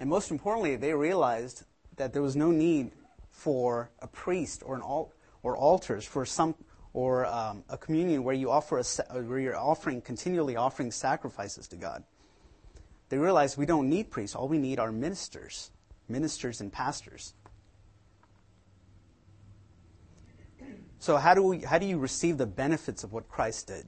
And 0.00 0.10
most 0.10 0.30
importantly, 0.30 0.76
they 0.76 0.92
realized 0.92 1.64
that 1.96 2.12
there 2.12 2.22
was 2.22 2.34
no 2.34 2.50
need 2.50 2.90
for 3.30 3.90
a 4.00 4.08
priest 4.08 4.62
or 4.66 4.74
an 4.74 4.82
al- 4.82 5.12
or 5.42 5.56
altars 5.56 6.04
for 6.04 6.26
some 6.26 6.54
or 6.92 7.26
um, 7.26 7.64
a 7.68 7.76
communion 7.76 8.24
where 8.24 8.34
you 8.34 8.50
offer 8.50 8.78
a, 8.78 9.22
where 9.22 9.38
you're 9.38 9.56
offering 9.56 10.00
continually 10.00 10.56
offering 10.56 10.90
sacrifices 10.90 11.68
to 11.68 11.76
God. 11.76 12.02
They 13.08 13.18
realized 13.18 13.58
we 13.58 13.66
don't 13.66 13.88
need 13.88 14.10
priests. 14.10 14.34
All 14.34 14.48
we 14.48 14.58
need 14.58 14.78
are 14.78 14.90
ministers, 14.90 15.70
ministers 16.08 16.60
and 16.60 16.72
pastors. 16.72 17.34
So 20.98 21.18
how 21.18 21.34
do 21.34 21.42
we, 21.42 21.58
how 21.58 21.78
do 21.78 21.84
you 21.84 21.98
receive 21.98 22.38
the 22.38 22.46
benefits 22.46 23.04
of 23.04 23.12
what 23.12 23.28
Christ 23.28 23.66
did? 23.66 23.86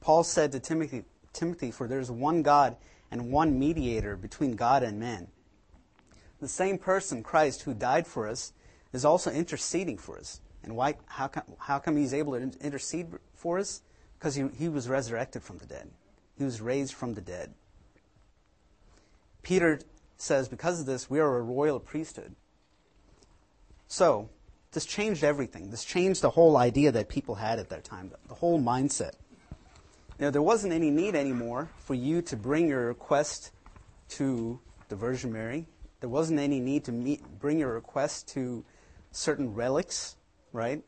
Paul 0.00 0.22
said 0.22 0.52
to 0.52 0.60
Timothy, 0.60 1.04
Timothy, 1.36 1.70
for 1.70 1.86
there's 1.86 2.10
one 2.10 2.42
God 2.42 2.76
and 3.10 3.30
one 3.30 3.58
mediator 3.58 4.16
between 4.16 4.56
God 4.56 4.82
and 4.82 4.98
men. 4.98 5.28
The 6.40 6.48
same 6.48 6.78
person, 6.78 7.22
Christ, 7.22 7.62
who 7.62 7.74
died 7.74 8.06
for 8.06 8.28
us, 8.28 8.52
is 8.92 9.04
also 9.04 9.30
interceding 9.30 9.98
for 9.98 10.18
us. 10.18 10.40
And 10.62 10.76
why, 10.76 10.94
how, 11.06 11.28
come, 11.28 11.44
how 11.58 11.78
come 11.78 11.96
he's 11.96 12.14
able 12.14 12.32
to 12.32 12.50
intercede 12.60 13.06
for 13.34 13.58
us? 13.58 13.82
Because 14.18 14.34
he, 14.34 14.48
he 14.58 14.68
was 14.68 14.88
resurrected 14.88 15.42
from 15.42 15.58
the 15.58 15.66
dead. 15.66 15.90
He 16.36 16.44
was 16.44 16.60
raised 16.60 16.94
from 16.94 17.14
the 17.14 17.20
dead. 17.20 17.54
Peter 19.42 19.80
says, 20.16 20.48
because 20.48 20.80
of 20.80 20.86
this, 20.86 21.08
we 21.08 21.20
are 21.20 21.36
a 21.36 21.42
royal 21.42 21.78
priesthood. 21.78 22.34
So, 23.86 24.28
this 24.72 24.84
changed 24.84 25.22
everything. 25.22 25.70
This 25.70 25.84
changed 25.84 26.20
the 26.22 26.30
whole 26.30 26.56
idea 26.56 26.90
that 26.92 27.08
people 27.08 27.36
had 27.36 27.58
at 27.58 27.68
that 27.68 27.84
time, 27.84 28.10
the 28.28 28.34
whole 28.34 28.60
mindset. 28.60 29.12
Know, 30.18 30.30
there 30.30 30.42
wasn't 30.42 30.72
any 30.72 30.90
need 30.90 31.14
anymore 31.14 31.68
for 31.78 31.94
you 31.94 32.22
to 32.22 32.36
bring 32.36 32.68
your 32.68 32.86
request 32.86 33.50
to 34.10 34.58
the 34.88 34.96
Virgin 34.96 35.30
Mary. 35.30 35.66
There 36.00 36.08
wasn't 36.08 36.40
any 36.40 36.58
need 36.58 36.84
to 36.84 36.92
meet, 36.92 37.22
bring 37.38 37.58
your 37.58 37.74
request 37.74 38.28
to 38.28 38.64
certain 39.10 39.52
relics, 39.52 40.16
right? 40.54 40.82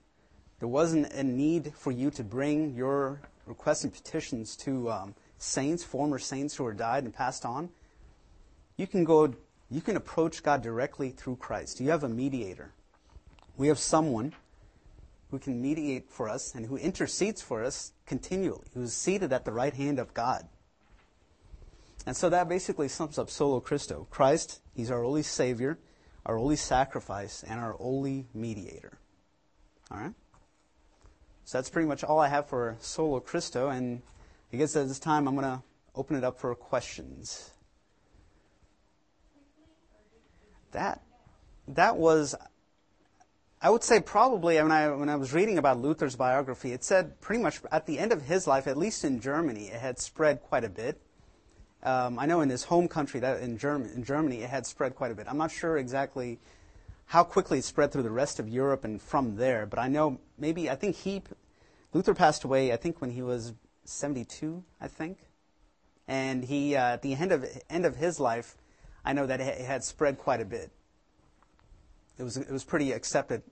There 0.60 0.68
wasn't 0.68 1.12
a 1.12 1.22
need 1.22 1.74
for 1.74 1.92
you 1.92 2.10
to 2.12 2.24
bring 2.24 2.74
your 2.74 3.20
requests 3.44 3.84
and 3.84 3.92
petitions 3.92 4.56
to 4.56 4.90
um, 4.90 5.14
saints, 5.36 5.84
former 5.84 6.18
saints 6.18 6.56
who 6.56 6.64
are 6.64 6.72
died 6.72 7.04
and 7.04 7.12
passed 7.12 7.44
on. 7.44 7.68
You 8.78 8.86
can 8.86 9.04
go, 9.04 9.34
you 9.70 9.82
can 9.82 9.96
approach 9.96 10.42
God 10.42 10.62
directly 10.62 11.10
through 11.10 11.36
Christ. 11.36 11.80
You 11.80 11.90
have 11.90 12.02
a 12.02 12.08
mediator. 12.08 12.72
We 13.58 13.68
have 13.68 13.78
someone 13.78 14.32
who 15.30 15.38
can 15.38 15.60
mediate 15.60 16.10
for 16.10 16.28
us 16.28 16.54
and 16.54 16.66
who 16.66 16.76
intercedes 16.76 17.42
for 17.42 17.64
us 17.64 17.92
continually, 18.06 18.66
who 18.74 18.82
is 18.82 18.94
seated 18.94 19.32
at 19.32 19.44
the 19.44 19.52
right 19.52 19.74
hand 19.74 19.98
of 19.98 20.14
God. 20.14 20.48
And 22.06 22.16
so 22.16 22.30
that 22.30 22.48
basically 22.48 22.88
sums 22.88 23.18
up 23.18 23.28
Solo 23.28 23.60
Christo. 23.60 24.06
Christ, 24.10 24.60
He's 24.74 24.90
our 24.90 25.04
only 25.04 25.22
Savior, 25.22 25.78
our 26.24 26.38
only 26.38 26.56
sacrifice, 26.56 27.42
and 27.42 27.60
our 27.60 27.76
only 27.78 28.26
mediator. 28.32 28.98
All 29.90 29.98
right? 29.98 30.14
So 31.44 31.58
that's 31.58 31.70
pretty 31.70 31.88
much 31.88 32.04
all 32.04 32.18
I 32.18 32.28
have 32.28 32.46
for 32.48 32.76
Solo 32.80 33.20
Christo. 33.20 33.68
And 33.68 34.02
I 34.52 34.56
guess 34.56 34.76
at 34.76 34.88
this 34.88 34.98
time 34.98 35.28
I'm 35.28 35.34
going 35.34 35.46
to 35.46 35.62
open 35.94 36.16
it 36.16 36.24
up 36.24 36.38
for 36.38 36.54
questions. 36.54 37.50
That, 40.72 41.02
that 41.68 41.96
was 41.96 42.34
I 43.60 43.70
would 43.70 43.82
say 43.82 43.98
probably 44.00 44.56
when 44.62 44.70
I, 44.70 44.88
when 44.90 45.08
I 45.08 45.16
was 45.16 45.32
reading 45.32 45.58
about 45.58 45.80
Luther's 45.80 46.14
biography, 46.14 46.72
it 46.72 46.84
said 46.84 47.20
pretty 47.20 47.42
much 47.42 47.60
at 47.72 47.86
the 47.86 47.98
end 47.98 48.12
of 48.12 48.22
his 48.22 48.46
life, 48.46 48.68
at 48.68 48.76
least 48.76 49.04
in 49.04 49.18
Germany, 49.18 49.66
it 49.66 49.80
had 49.80 49.98
spread 49.98 50.42
quite 50.42 50.62
a 50.62 50.68
bit. 50.68 51.00
Um, 51.82 52.20
I 52.20 52.26
know 52.26 52.40
in 52.40 52.50
his 52.50 52.62
home 52.62 52.86
country, 52.86 53.18
that 53.18 53.40
in, 53.40 53.58
in 53.58 54.04
Germany, 54.04 54.42
it 54.42 54.50
had 54.50 54.64
spread 54.64 54.94
quite 54.94 55.10
a 55.10 55.14
bit. 55.14 55.26
I'm 55.28 55.38
not 55.38 55.50
sure 55.50 55.76
exactly 55.76 56.38
how 57.06 57.24
quickly 57.24 57.58
it 57.58 57.64
spread 57.64 57.90
through 57.90 58.04
the 58.04 58.10
rest 58.10 58.38
of 58.38 58.48
Europe 58.48 58.84
and 58.84 59.02
from 59.02 59.34
there, 59.34 59.66
but 59.66 59.80
I 59.80 59.88
know 59.88 60.20
maybe, 60.38 60.70
I 60.70 60.76
think 60.76 60.94
he, 60.94 61.22
Luther 61.92 62.14
passed 62.14 62.44
away, 62.44 62.72
I 62.72 62.76
think 62.76 63.00
when 63.00 63.10
he 63.10 63.22
was 63.22 63.54
72, 63.84 64.62
I 64.80 64.86
think. 64.86 65.18
And 66.06 66.44
he, 66.44 66.76
uh, 66.76 66.92
at 66.92 67.02
the 67.02 67.14
end 67.14 67.32
of, 67.32 67.44
end 67.68 67.86
of 67.86 67.96
his 67.96 68.20
life, 68.20 68.56
I 69.04 69.14
know 69.14 69.26
that 69.26 69.40
it 69.40 69.60
had 69.60 69.82
spread 69.82 70.16
quite 70.16 70.40
a 70.40 70.44
bit 70.44 70.70
it 72.18 72.22
was 72.22 72.36
it 72.36 72.50
was 72.50 72.64
pretty 72.64 72.92
accepted 72.92 73.42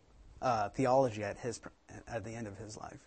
uh, 0.43 0.69
theology 0.71 1.23
at 1.23 1.39
his 1.39 1.61
at 2.09 2.25
the 2.25 2.33
end 2.33 2.47
of 2.47 2.59
his 2.59 2.77
life. 2.77 3.01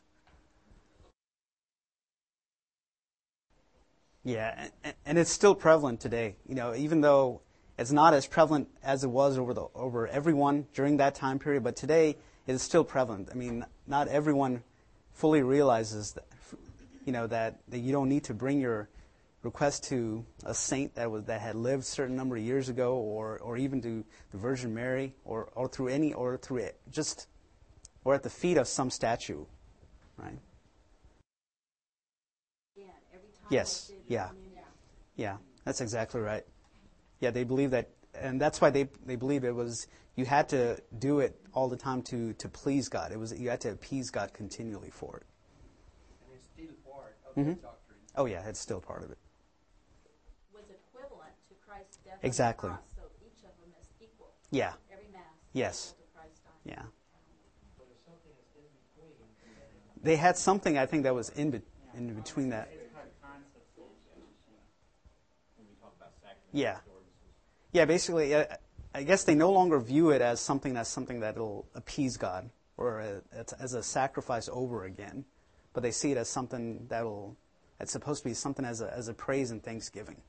Yeah, 4.23 4.67
and, 4.83 4.93
and, 5.05 5.17
it's 5.17 5.31
still 5.31 5.55
prevalent 5.55 6.01
today. 6.01 6.35
You 6.47 6.53
know, 6.53 6.75
even 6.75 7.01
though 7.01 7.41
it's 7.77 7.91
not 7.91 8.13
as 8.13 8.27
prevalent 8.27 8.67
as 8.83 9.03
it 9.03 9.07
was 9.07 9.37
over 9.37 9.53
the 9.53 9.67
over 9.73 10.07
everyone 10.07 10.67
during 10.73 10.97
that 10.97 11.15
time 11.15 11.39
period, 11.39 11.63
but 11.63 11.75
today 11.75 12.17
it 12.45 12.53
is 12.53 12.61
still 12.61 12.83
prevalent. 12.83 13.29
I 13.31 13.35
mean, 13.35 13.65
not 13.87 14.07
everyone 14.07 14.63
fully 15.13 15.41
realizes 15.41 16.13
that 16.13 16.25
you 17.05 17.13
know 17.13 17.27
that, 17.27 17.59
that 17.69 17.79
you 17.79 17.91
don't 17.91 18.09
need 18.09 18.23
to 18.25 18.33
bring 18.33 18.59
your 18.59 18.89
request 19.43 19.85
to 19.85 20.25
a 20.45 20.53
saint 20.53 20.95
that 20.95 21.09
was 21.09 21.23
that 21.25 21.41
had 21.41 21.55
lived 21.55 21.83
a 21.83 21.85
certain 21.85 22.15
number 22.15 22.35
of 22.35 22.43
years 22.43 22.69
ago, 22.69 22.95
or 22.95 23.39
or 23.39 23.57
even 23.57 23.81
to 23.81 24.03
the 24.31 24.37
Virgin 24.37 24.73
Mary, 24.73 25.15
or 25.23 25.49
or 25.55 25.67
through 25.67 25.87
any, 25.87 26.13
or 26.13 26.37
through 26.37 26.57
it, 26.57 26.79
just, 26.91 27.27
or 28.03 28.13
at 28.13 28.23
the 28.23 28.29
feet 28.29 28.57
of 28.57 28.67
some 28.67 28.89
statue, 28.89 29.45
right? 30.17 30.39
yes. 33.49 33.91
Yeah. 34.07 34.29
Yeah. 35.15 35.37
That's 35.65 35.81
exactly 35.81 36.21
right. 36.21 36.45
Yeah, 37.19 37.31
they 37.31 37.43
believe 37.43 37.71
that, 37.71 37.89
and 38.15 38.39
that's 38.39 38.61
why 38.61 38.69
they 38.69 38.89
they 39.05 39.15
believe 39.15 39.43
it 39.43 39.53
was 39.53 39.87
you 40.15 40.25
had 40.25 40.49
to 40.49 40.77
do 40.97 41.19
it 41.19 41.39
all 41.53 41.67
the 41.67 41.77
time 41.77 42.01
to 42.03 42.33
to 42.33 42.49
please 42.49 42.89
God. 42.89 43.11
It 43.11 43.19
was 43.19 43.37
you 43.37 43.49
had 43.49 43.61
to 43.61 43.71
appease 43.71 44.09
God 44.09 44.33
continually 44.33 44.89
for 44.89 45.17
it. 45.17 45.25
And 46.25 46.35
it's 46.35 46.47
still 46.47 46.91
part 46.91 47.17
of 47.25 47.35
mm-hmm. 47.35 47.49
the 47.49 47.55
doctrine. 47.55 47.97
Oh 48.15 48.25
yeah, 48.25 48.47
it's 48.47 48.59
still 48.59 48.79
part 48.79 49.03
of 49.03 49.11
it. 49.11 49.17
Exactly. 52.21 52.69
Cross, 52.69 52.79
so 52.95 53.01
each 53.25 53.43
of 53.43 53.51
them 53.61 53.73
is 53.81 53.87
equal. 54.01 54.27
Yeah. 54.51 54.73
Every 54.91 55.05
mass. 55.13 55.23
Yes. 55.53 55.95
Yeah. 56.65 56.81
They 60.01 60.15
had 60.15 60.37
something 60.37 60.77
I 60.77 60.85
think 60.85 61.03
that 61.03 61.13
was 61.13 61.29
in 61.29 61.51
be- 61.51 61.61
in 61.93 62.13
between 62.13 62.49
that. 62.49 62.69
Yeah. 66.51 66.77
Yeah, 67.71 67.85
basically, 67.85 68.33
uh, 68.33 68.45
I 68.93 69.03
guess 69.03 69.23
they 69.23 69.35
no 69.35 69.51
longer 69.51 69.79
view 69.79 70.09
it 70.09 70.21
as 70.21 70.39
something 70.39 70.73
that's 70.73 70.89
something 70.89 71.19
that'll 71.19 71.67
appease 71.75 72.17
God 72.17 72.49
or 72.77 72.99
a, 73.01 73.21
as 73.59 73.73
a 73.73 73.83
sacrifice 73.83 74.49
over 74.51 74.85
again, 74.85 75.25
but 75.73 75.83
they 75.83 75.91
see 75.91 76.11
it 76.11 76.17
as 76.17 76.29
something 76.29 76.87
that'll. 76.87 77.37
It's 77.79 77.91
supposed 77.91 78.23
to 78.23 78.29
be 78.29 78.33
something 78.33 78.65
as 78.65 78.81
a 78.81 78.91
as 78.91 79.07
a 79.07 79.13
praise 79.13 79.51
and 79.51 79.63
thanksgiving. 79.63 80.21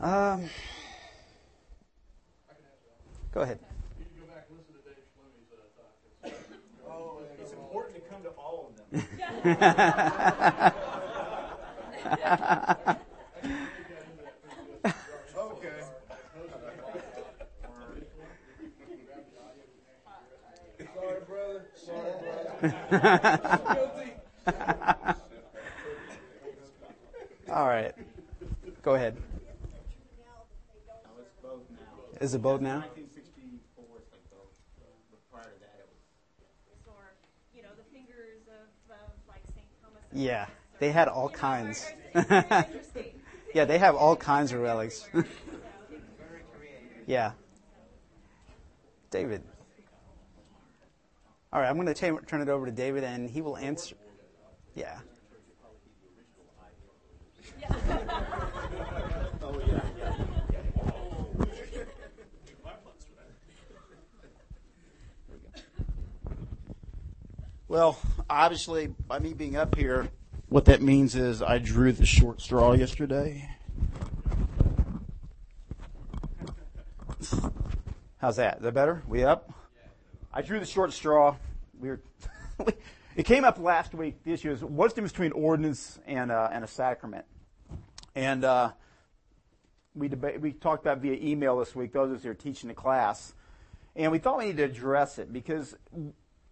Um, 0.00 0.48
go 3.32 3.40
ahead. 3.40 3.58
Oh, 6.86 7.20
it's 7.40 7.52
important 7.52 7.94
to 7.96 8.00
come 8.02 8.22
to 8.22 8.28
all 8.30 8.68
of 8.68 8.76
them. 8.76 8.86
okay. 15.36 15.82
Sorry, 20.94 21.20
brother. 21.26 21.64
Sorry, 21.74 22.12
brother. 22.22 22.74
all 27.50 27.66
right. 27.66 27.92
Go 28.82 28.94
ahead. 28.94 29.16
Is 32.20 32.34
it 32.34 32.40
both 32.40 32.60
now? 32.60 32.78
1964 32.96 33.84
it's. 34.00 34.58
But 35.10 35.30
prior 35.30 35.44
to 35.44 35.60
that 35.60 35.80
it 35.80 35.88
was. 35.88 36.86
Or, 36.86 37.12
you 37.54 37.62
know, 37.62 37.68
the 37.76 37.84
fingers 37.92 38.48
of, 38.48 38.68
of 38.90 39.12
like 39.28 39.42
St. 39.54 39.66
Thomas. 39.82 40.02
Yeah, 40.12 40.46
they 40.78 40.92
had 40.92 41.08
all 41.08 41.28
kinds. 41.28 41.84
yeah, 43.54 43.64
they 43.66 43.78
have 43.78 43.94
all 43.96 44.16
kinds 44.16 44.52
of 44.52 44.60
relics. 44.60 45.08
yeah. 47.06 47.32
David. 49.10 49.42
All 51.52 51.60
right, 51.60 51.68
I'm 51.68 51.76
going 51.76 51.92
to 51.92 52.20
turn 52.26 52.40
it 52.40 52.48
over 52.48 52.66
to 52.66 52.72
David, 52.72 53.04
and 53.04 53.30
he 53.30 53.40
will 53.40 53.56
answer. 53.56 53.96
Yeah. 54.74 54.98
Well, 67.68 67.98
obviously, 68.30 68.86
by 68.86 69.18
me 69.18 69.34
being 69.34 69.56
up 69.56 69.74
here, 69.74 70.08
what 70.48 70.66
that 70.66 70.82
means 70.82 71.16
is 71.16 71.42
I 71.42 71.58
drew 71.58 71.90
the 71.90 72.06
short 72.06 72.40
straw 72.40 72.74
yesterday. 72.74 73.48
How's 78.18 78.36
that? 78.36 78.58
Is 78.58 78.62
that 78.62 78.72
better? 78.72 79.02
We 79.08 79.24
up? 79.24 79.52
I 80.32 80.42
drew 80.42 80.60
the 80.60 80.66
short 80.66 80.92
straw. 80.92 81.34
We 81.80 81.88
were 81.88 82.00
it 83.16 83.24
came 83.24 83.44
up 83.44 83.58
last 83.58 83.94
week. 83.94 84.22
The 84.22 84.32
issue 84.32 84.52
is 84.52 84.62
what's 84.62 84.94
the 84.94 85.00
difference 85.00 85.12
between 85.12 85.32
ordinance 85.32 85.98
and 86.06 86.30
uh, 86.30 86.48
and 86.52 86.62
a 86.62 86.68
sacrament, 86.68 87.24
and 88.14 88.44
uh, 88.44 88.70
we 89.96 90.08
deba- 90.08 90.40
we 90.40 90.52
talked 90.52 90.84
about 90.84 90.98
via 90.98 91.18
email 91.20 91.58
this 91.58 91.74
week. 91.74 91.92
Those 91.92 92.10
of 92.12 92.18
us 92.18 92.22
who 92.22 92.30
are 92.30 92.34
teaching 92.34 92.68
the 92.68 92.74
class, 92.74 93.34
and 93.96 94.12
we 94.12 94.18
thought 94.18 94.38
we 94.38 94.44
needed 94.44 94.58
to 94.58 94.64
address 94.64 95.18
it 95.18 95.32
because 95.32 95.74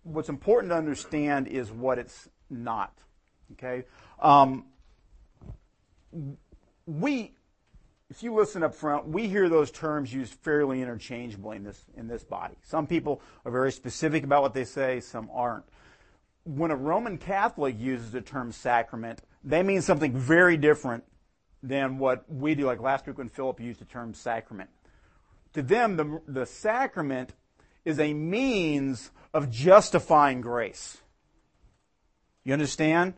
what's 0.04 0.28
important 0.28 0.70
to 0.70 0.76
understand 0.76 1.48
is 1.48 1.72
what 1.72 1.98
it's 1.98 2.28
not. 2.48 2.92
Okay, 3.52 3.84
um, 4.20 4.64
we 6.86 7.32
if 8.10 8.22
you 8.22 8.34
listen 8.34 8.62
up 8.62 8.74
front, 8.74 9.08
we 9.08 9.26
hear 9.26 9.48
those 9.48 9.70
terms 9.70 10.12
used 10.12 10.34
fairly 10.34 10.80
interchangeably 10.80 11.56
in 11.56 11.64
this 11.64 11.84
in 11.96 12.06
this 12.06 12.22
body. 12.22 12.54
Some 12.62 12.86
people 12.86 13.20
are 13.44 13.50
very 13.50 13.72
specific 13.72 14.24
about 14.24 14.42
what 14.42 14.54
they 14.54 14.64
say, 14.64 15.00
some 15.00 15.28
aren't. 15.32 15.64
When 16.44 16.70
a 16.70 16.76
Roman 16.76 17.16
Catholic 17.16 17.78
uses 17.78 18.12
the 18.12 18.20
term 18.20 18.52
sacrament, 18.52 19.22
they 19.42 19.62
mean 19.62 19.80
something 19.80 20.16
very 20.16 20.56
different 20.56 21.04
than 21.62 21.98
what 21.98 22.30
we 22.30 22.54
do. 22.54 22.66
Like 22.66 22.80
last 22.80 23.06
week 23.06 23.18
when 23.18 23.30
Philip 23.30 23.60
used 23.60 23.80
the 23.80 23.86
term 23.86 24.12
sacrament, 24.14 24.70
to 25.54 25.62
them 25.62 25.96
the 25.96 26.20
the 26.28 26.46
sacrament 26.46 27.32
is 27.84 28.00
a 28.00 28.14
means 28.14 29.10
of 29.32 29.50
justifying 29.50 30.40
grace. 30.40 30.98
You 32.44 32.52
understand? 32.52 33.14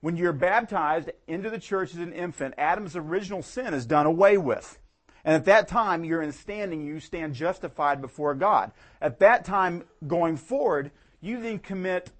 When 0.00 0.16
you're 0.16 0.32
baptized 0.32 1.10
into 1.26 1.50
the 1.50 1.58
church 1.58 1.94
as 1.94 2.00
an 2.00 2.12
infant, 2.12 2.54
Adam's 2.58 2.96
original 2.96 3.42
sin 3.42 3.74
is 3.74 3.86
done 3.86 4.06
away 4.06 4.36
with. 4.36 4.78
And 5.24 5.34
at 5.34 5.46
that 5.46 5.66
time, 5.66 6.04
you're 6.04 6.22
in 6.22 6.30
standing, 6.30 6.86
you 6.86 7.00
stand 7.00 7.34
justified 7.34 8.00
before 8.00 8.34
God. 8.34 8.70
At 9.00 9.18
that 9.18 9.44
time, 9.44 9.82
going 10.06 10.36
forward, 10.36 10.92
you 11.20 11.40
then 11.40 11.58
commit 11.58 12.12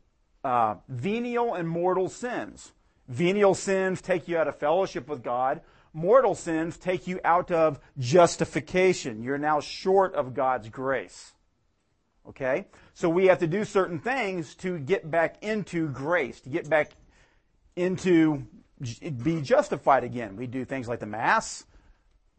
uh, 0.43 0.77
venial 0.89 1.55
and 1.55 1.69
mortal 1.69 2.09
sins. 2.09 2.73
Venial 3.07 3.55
sins 3.55 4.01
take 4.01 4.27
you 4.27 4.37
out 4.37 4.49
of 4.49 4.59
fellowship 4.59 5.09
with 5.09 5.23
God. 5.23 5.61
Mortal 5.93 6.35
sins 6.35 6.77
take 6.77 7.07
you 7.07 7.21
out 7.25 7.53
of 7.53 7.79
justification. 7.99 9.23
You're 9.23 9.39
now 9.39 9.61
short 9.61 10.15
of 10.15 10.35
God's 10.35 10.69
grace. 10.69 11.33
Okay? 12.29 12.67
So 12.95 13.09
we 13.09 13.27
have 13.27 13.39
to 13.39 13.47
do 13.47 13.65
certain 13.65 13.99
things 13.99 14.55
to 14.57 14.79
get 14.79 15.11
back 15.11 15.43
into 15.43 15.89
grace, 15.89 16.41
to 16.43 16.49
get 16.49 16.69
back 16.69 16.93
into 17.77 18.47
be 19.23 19.41
justified 19.41 20.05
again. 20.05 20.37
We 20.37 20.47
do 20.47 20.65
things 20.65 20.89
like 20.89 21.01
the 21.01 21.07
Mass, 21.07 21.65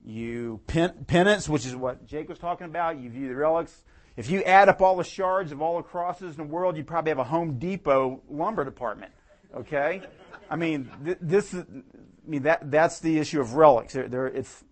you 0.05 0.61
pen, 0.67 1.05
penance, 1.07 1.49
which 1.49 1.65
is 1.65 1.75
what 1.75 2.05
Jake 2.05 2.29
was 2.29 2.37
talking 2.37 2.65
about. 2.65 2.99
You 2.99 3.09
view 3.09 3.27
the 3.27 3.35
relics. 3.35 3.83
If 4.15 4.29
you 4.29 4.43
add 4.43 4.69
up 4.69 4.81
all 4.81 4.97
the 4.97 5.03
shards 5.03 5.51
of 5.51 5.61
all 5.61 5.77
the 5.77 5.83
crosses 5.83 6.37
in 6.37 6.37
the 6.37 6.51
world, 6.51 6.77
you 6.77 6.83
probably 6.83 7.09
have 7.09 7.19
a 7.19 7.23
Home 7.23 7.59
Depot 7.59 8.21
lumber 8.29 8.63
department. 8.63 9.11
Okay, 9.55 10.01
I 10.49 10.55
mean 10.55 10.89
th- 11.03 11.17
this 11.21 11.53
is, 11.53 11.63
I 11.63 12.29
mean 12.29 12.43
that 12.43 12.69
that's 12.69 12.99
the 12.99 13.17
issue 13.17 13.41
of 13.41 13.53
relics. 13.53 13.93
They're, 13.93 14.07
they're, 14.07 14.27
it's 14.27 14.63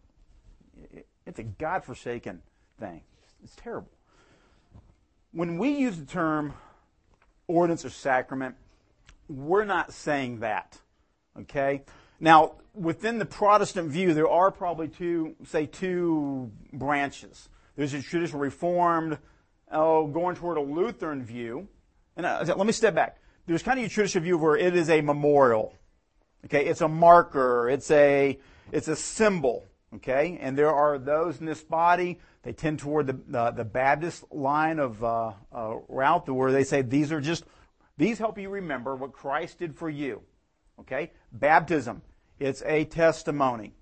it's 1.25 1.39
a 1.39 1.43
godforsaken 1.43 2.41
thing. 2.79 3.01
It's 3.43 3.55
terrible 3.55 3.94
when 5.35 5.57
we 5.57 5.69
use 5.69 5.97
the 5.97 6.05
term 6.05 6.53
ordinance 7.47 7.83
or 7.83 7.89
sacrament, 7.89 8.55
we're 9.27 9.65
not 9.65 9.91
saying 9.93 10.39
that. 10.39 10.79
Okay? 11.37 11.83
Now, 12.21 12.53
within 12.73 13.19
the 13.19 13.25
Protestant 13.25 13.89
view, 13.91 14.13
there 14.13 14.29
are 14.29 14.49
probably 14.49 14.87
two, 14.87 15.35
say, 15.45 15.65
two 15.65 16.51
branches. 16.71 17.49
There's 17.75 17.93
a 17.93 18.01
traditional 18.01 18.39
Reformed, 18.39 19.17
oh, 19.69 20.07
going 20.07 20.37
toward 20.37 20.57
a 20.57 20.61
Lutheran 20.61 21.21
view. 21.21 21.67
And 22.15 22.25
uh, 22.25 22.45
let 22.55 22.65
me 22.65 22.71
step 22.71 22.95
back. 22.95 23.17
There's 23.45 23.61
kind 23.61 23.77
of 23.77 23.85
a 23.85 23.89
traditional 23.89 24.23
view 24.23 24.37
where 24.37 24.55
it 24.55 24.73
is 24.73 24.89
a 24.89 25.01
memorial. 25.01 25.75
Okay? 26.45 26.65
It's 26.65 26.81
a 26.81 26.87
marker. 26.87 27.69
It's 27.69 27.91
a, 27.91 28.39
it's 28.71 28.87
a 28.87 28.95
symbol. 28.95 29.65
Okay? 29.95 30.37
And 30.39 30.57
there 30.57 30.73
are 30.73 30.97
those 30.97 31.41
in 31.41 31.45
this 31.45 31.61
body 31.61 32.19
they 32.45 32.53
tend 32.53 32.77
toward 32.77 33.07
the, 33.07 33.37
uh, 33.37 33.49
the 33.49 33.65
Baptist 33.65 34.23
line 34.31 34.77
of 34.77 35.03
uh, 35.03 35.31
uh, 35.51 35.73
route 35.89 36.29
where 36.29 36.51
they 36.51 36.63
say 36.63 36.83
these 36.83 37.11
are 37.11 37.19
just, 37.19 37.43
these 37.97 38.19
help 38.19 38.37
you 38.37 38.49
remember 38.49 38.95
what 38.95 39.13
Christ 39.13 39.57
did 39.57 39.75
for 39.75 39.89
you. 39.89 40.21
Okay? 40.79 41.11
Baptism, 41.31 42.03
it's 42.39 42.61
a 42.67 42.85
testimony. 42.85 43.73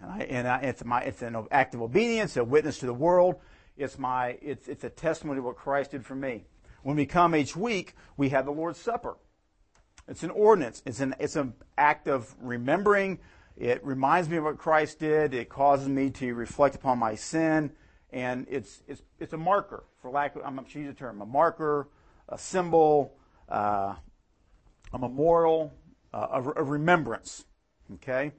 And, 0.00 0.10
I, 0.10 0.18
and 0.24 0.48
I, 0.48 0.58
it's, 0.62 0.84
my, 0.84 1.02
it's 1.02 1.22
an 1.22 1.46
act 1.52 1.76
of 1.76 1.82
obedience, 1.82 2.36
a 2.36 2.42
witness 2.42 2.78
to 2.78 2.86
the 2.86 2.92
world. 2.92 3.36
It's, 3.76 3.96
my, 3.96 4.38
it's, 4.42 4.66
it's 4.66 4.82
a 4.82 4.90
testimony 4.90 5.38
of 5.38 5.44
what 5.44 5.56
Christ 5.56 5.92
did 5.92 6.04
for 6.04 6.16
me. 6.16 6.46
When 6.82 6.96
we 6.96 7.06
come 7.06 7.36
each 7.36 7.54
week, 7.54 7.94
we 8.16 8.30
have 8.30 8.44
the 8.44 8.50
Lord's 8.50 8.80
Supper. 8.80 9.16
It's 10.08 10.24
an 10.24 10.30
ordinance. 10.30 10.82
It's 10.84 10.98
an, 10.98 11.14
it's 11.20 11.36
an 11.36 11.54
act 11.78 12.08
of 12.08 12.34
remembering. 12.40 13.20
It 13.56 13.84
reminds 13.84 14.28
me 14.28 14.38
of 14.38 14.44
what 14.44 14.58
Christ 14.58 14.98
did. 14.98 15.32
It 15.32 15.48
causes 15.48 15.88
me 15.88 16.10
to 16.10 16.34
reflect 16.34 16.74
upon 16.74 16.98
my 16.98 17.14
sin 17.14 17.70
and 18.14 18.46
it's 18.48 18.82
it's 18.86 19.02
it's 19.18 19.32
a 19.32 19.36
marker 19.36 19.82
for 20.00 20.10
lack 20.10 20.36
of 20.36 20.42
I'm 20.44 20.58
use 20.72 20.90
a 20.90 20.94
term 20.94 21.20
a 21.20 21.26
marker, 21.26 21.88
a 22.28 22.38
symbol, 22.38 23.16
uh, 23.48 23.96
a 24.92 24.98
memorial, 24.98 25.74
uh, 26.14 26.28
a, 26.30 26.60
a 26.60 26.62
remembrance. 26.62 27.44
Okay. 27.94 28.32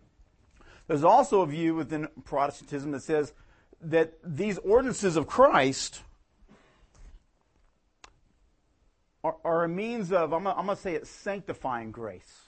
There's 0.88 1.04
also 1.04 1.42
a 1.42 1.48
view 1.48 1.76
within 1.76 2.08
Protestantism 2.24 2.92
that 2.92 3.04
says 3.04 3.34
that 3.82 4.14
these 4.24 4.58
ordinances 4.60 5.18
of 5.18 5.28
Christ 5.28 6.02
are, 9.24 9.36
are 9.44 9.64
a 9.66 9.70
means 9.70 10.12
of 10.14 10.32
I'm 10.32 10.44
going 10.44 10.68
to 10.68 10.76
say 10.78 10.94
it's 10.96 11.10
sanctifying 11.10 11.92
grace. 11.92 12.44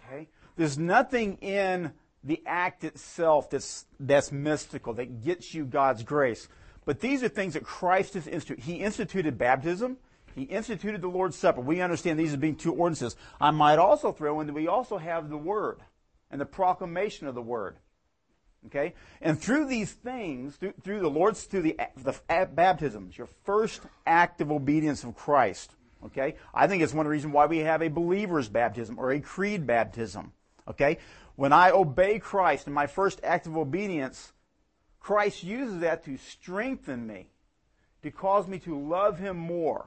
Okay. 0.00 0.28
There's 0.56 0.78
nothing 0.78 1.36
in 1.42 1.92
the 2.26 2.42
act 2.44 2.84
itself 2.84 3.48
that's, 3.50 3.86
that's 4.00 4.32
mystical, 4.32 4.92
that 4.94 5.22
gets 5.24 5.54
you 5.54 5.64
God's 5.64 6.02
grace. 6.02 6.48
But 6.84 7.00
these 7.00 7.22
are 7.22 7.28
things 7.28 7.54
that 7.54 7.64
Christ 7.64 8.14
has 8.14 8.26
instituted. 8.26 8.64
He 8.64 8.74
instituted 8.74 9.38
baptism. 9.38 9.96
He 10.34 10.42
instituted 10.42 11.00
the 11.00 11.08
Lord's 11.08 11.36
Supper. 11.36 11.60
We 11.60 11.80
understand 11.80 12.18
these 12.18 12.32
as 12.32 12.36
being 12.36 12.56
two 12.56 12.72
ordinances. 12.72 13.16
I 13.40 13.52
might 13.52 13.78
also 13.78 14.12
throw 14.12 14.40
in 14.40 14.48
that 14.48 14.52
we 14.52 14.68
also 14.68 14.98
have 14.98 15.30
the 15.30 15.38
Word 15.38 15.80
and 16.30 16.40
the 16.40 16.46
proclamation 16.46 17.26
of 17.26 17.34
the 17.34 17.42
Word. 17.42 17.76
Okay? 18.66 18.94
And 19.20 19.40
through 19.40 19.66
these 19.66 19.92
things, 19.92 20.56
through, 20.56 20.74
through 20.82 21.00
the 21.00 21.08
Lord's, 21.08 21.44
through 21.44 21.62
the, 21.62 21.80
the 21.96 22.14
baptisms, 22.52 23.16
your 23.16 23.28
first 23.44 23.80
act 24.06 24.40
of 24.40 24.50
obedience 24.50 25.04
of 25.04 25.16
Christ. 25.16 25.74
Okay? 26.04 26.36
I 26.52 26.66
think 26.66 26.82
it's 26.82 26.92
one 26.92 27.06
reasons 27.06 27.32
why 27.32 27.46
we 27.46 27.58
have 27.58 27.82
a 27.82 27.88
believer's 27.88 28.48
baptism 28.48 28.98
or 28.98 29.12
a 29.12 29.20
credo 29.20 29.64
baptism. 29.64 30.32
Okay? 30.68 30.98
When 31.36 31.52
I 31.52 31.70
obey 31.70 32.18
Christ 32.18 32.66
in 32.66 32.72
my 32.72 32.86
first 32.86 33.20
act 33.22 33.46
of 33.46 33.56
obedience, 33.56 34.32
Christ 34.98 35.44
uses 35.44 35.80
that 35.80 36.04
to 36.06 36.16
strengthen 36.16 37.06
me, 37.06 37.28
to 38.02 38.10
cause 38.10 38.48
me 38.48 38.58
to 38.60 38.78
love 38.78 39.18
Him 39.18 39.36
more. 39.36 39.86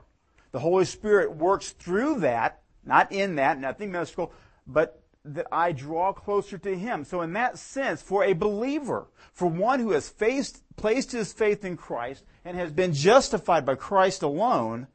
The 0.52 0.60
Holy 0.60 0.86
Spirit 0.86 1.36
works 1.36 1.72
through 1.72 2.22
that, 2.22 2.62
not 2.86 3.12
in 3.12 3.36
that, 3.36 3.60
nothing 3.60 3.92
mystical, 3.92 4.32
but 4.66 5.04
that 5.26 5.48
I 5.52 5.72
draw 5.72 6.14
closer 6.14 6.58
to 6.60 6.78
Him. 6.78 7.04
So 7.04 7.22
in 7.22 7.34
that 7.34 7.58
sense, 7.58 8.02
for 8.02 8.24
a 8.24 8.34
believer, 8.34 9.08
for 9.34 9.48
one 9.48 9.80
who 9.80 9.92
has 9.92 10.08
faced, 10.08 10.64
placed 10.76 11.12
his 11.12 11.34
faith 11.34 11.66
in 11.66 11.78
Christ 11.78 12.24
and 12.46 12.56
has 12.56 12.72
been 12.72 12.94
justified 12.94 13.66
by 13.66 13.76
Christ 13.76 14.22
alone, 14.22 14.88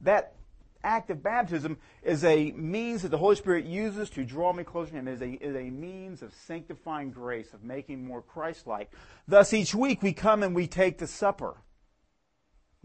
that 0.00 0.34
act 0.84 1.10
of 1.10 1.22
baptism 1.22 1.78
is 2.02 2.24
a 2.24 2.52
means 2.52 3.02
that 3.02 3.10
the 3.10 3.18
Holy 3.18 3.36
Spirit 3.36 3.64
uses 3.64 4.10
to 4.10 4.24
draw 4.24 4.52
me 4.52 4.64
closer 4.64 4.90
to 4.90 4.96
Him, 4.96 5.08
is 5.08 5.22
a, 5.22 5.32
is 5.32 5.56
a 5.56 5.70
means 5.70 6.22
of 6.22 6.32
sanctifying 6.34 7.10
grace, 7.10 7.52
of 7.52 7.62
making 7.62 8.04
more 8.04 8.22
Christ-like. 8.22 8.92
Thus, 9.28 9.52
each 9.52 9.74
week 9.74 10.02
we 10.02 10.12
come 10.12 10.42
and 10.42 10.54
we 10.54 10.66
take 10.66 10.98
the 10.98 11.06
supper. 11.06 11.56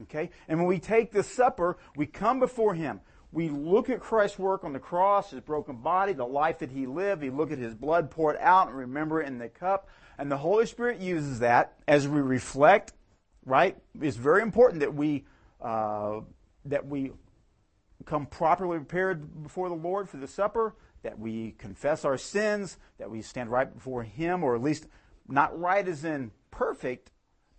Okay? 0.04 0.30
And 0.48 0.60
when 0.60 0.68
we 0.68 0.80
take 0.80 1.12
the 1.12 1.24
supper, 1.24 1.78
we 1.96 2.06
come 2.06 2.40
before 2.40 2.74
Him. 2.74 3.02
We 3.32 3.50
look 3.50 3.90
at 3.90 4.00
Christ's 4.00 4.40
work 4.40 4.64
on 4.64 4.74
the 4.74 4.80
cross, 4.80 5.32
His 5.32 5.42
broken 5.42 5.78
body, 5.78 6.14
the 6.14 6.26
life 6.26 6.60
that 6.60 6.72
He 6.72 6.86
lived. 6.86 7.22
We 7.22 7.30
look 7.30 7.52
at 7.52 7.58
His 7.58 7.76
blood 7.76 8.10
poured 8.10 8.38
out 8.40 8.68
and 8.68 8.78
remember 8.78 9.22
it 9.22 9.28
in 9.28 9.38
the 9.38 9.50
cup. 9.50 9.90
And 10.18 10.32
the 10.32 10.38
Holy 10.38 10.66
Spirit 10.66 11.00
uses 11.00 11.40
that 11.40 11.74
as 11.88 12.08
we 12.08 12.22
reflect, 12.22 12.94
right? 13.46 13.78
It's 14.02 14.18
very 14.18 14.42
important 14.42 14.80
that 14.80 14.94
we 14.94 15.26
uh, 15.62 16.22
that 16.66 16.86
we 16.86 17.12
come 18.08 18.26
properly 18.26 18.78
prepared 18.78 19.44
before 19.44 19.70
the 19.70 19.76
Lord 19.76 20.10
for 20.10 20.18
the 20.18 20.28
supper, 20.28 20.76
that 21.04 21.20
we 21.20 21.52
confess 21.60 22.04
our 22.06 22.18
sins, 22.18 22.78
that 22.98 23.12
we 23.12 23.22
stand 23.22 23.52
right 23.52 23.72
before 23.72 24.04
Him, 24.04 24.44
or 24.44 24.56
at 24.56 24.64
least 24.64 24.88
not 25.28 25.58
right 25.60 25.88
as 25.88 26.04
in 26.04 26.32
perfect, 26.50 27.12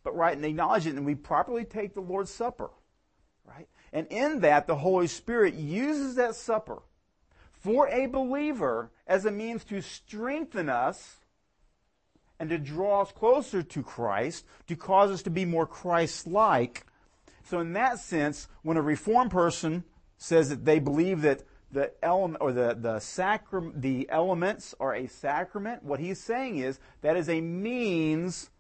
but 0.03 0.17
right 0.17 0.35
and 0.35 0.45
acknowledge 0.45 0.87
it, 0.87 0.97
and 0.97 1.07
we 1.07 1.15
properly 1.15 1.65
take 1.65 1.95
the 1.95 2.01
Lord's 2.01 2.31
Supper. 2.31 2.71
Right? 3.45 3.69
And 3.93 4.07
in 4.11 4.41
that, 4.41 4.67
the 4.67 4.77
Holy 4.77 5.07
Spirit 5.07 5.55
uses 5.55 6.17
that 6.17 6.35
supper 6.35 6.83
for 7.53 7.89
a 7.89 8.07
believer 8.07 8.91
as 9.07 9.25
a 9.25 9.31
means 9.31 9.65
to 9.65 9.81
strengthen 9.81 10.69
us 10.69 11.17
and 12.39 12.51
to 12.51 12.59
draw 12.59 13.03
us 13.03 13.13
closer 13.13 13.63
to 13.63 13.83
Christ, 13.83 14.45
to 14.67 14.77
cause 14.77 15.11
us 15.11 15.23
to 15.23 15.31
be 15.31 15.45
more 15.45 15.67
Christ 15.67 16.27
like. 16.27 16.87
So, 17.45 17.61
in 17.61 17.73
that 17.73 17.99
sense, 17.99 18.49
when 18.63 18.77
a 18.77 18.83
reformed 18.83 19.31
person 19.31 19.85
says 20.19 20.51
that 20.51 20.65
they 20.65 20.79
believe 20.79 21.23
that 21.23 21.45
the 21.71 21.93
element 22.03 22.39
or 22.41 22.53
the 22.53 22.77
the 22.79 22.97
sacram- 22.97 23.81
the 23.81 24.09
elements 24.11 24.75
are 24.81 24.95
a 24.95 25.07
sacrament, 25.07 25.83
what 25.83 26.01
he's 26.01 26.21
saying 26.21 26.59
is 26.59 26.79
that 27.03 27.17
is 27.17 27.29
a 27.29 27.41
means 27.41 28.51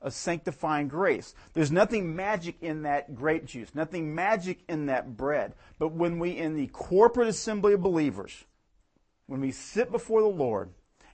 of 0.00 0.12
sanctifying 0.12 0.88
grace. 0.88 1.34
There's 1.54 1.72
nothing 1.72 2.14
magic 2.14 2.56
in 2.60 2.82
that 2.82 3.14
grape 3.14 3.46
juice, 3.46 3.74
nothing 3.74 4.14
magic 4.14 4.60
in 4.68 4.86
that 4.86 5.16
bread. 5.16 5.54
But 5.78 5.92
when 5.92 6.18
we 6.18 6.36
in 6.36 6.54
the 6.54 6.68
corporate 6.68 7.28
assembly 7.28 7.72
of 7.72 7.82
believers, 7.82 8.44
when 9.26 9.40
we 9.40 9.50
sit 9.50 9.90
before 9.90 10.20
the 10.20 10.28
Lord 10.28 10.70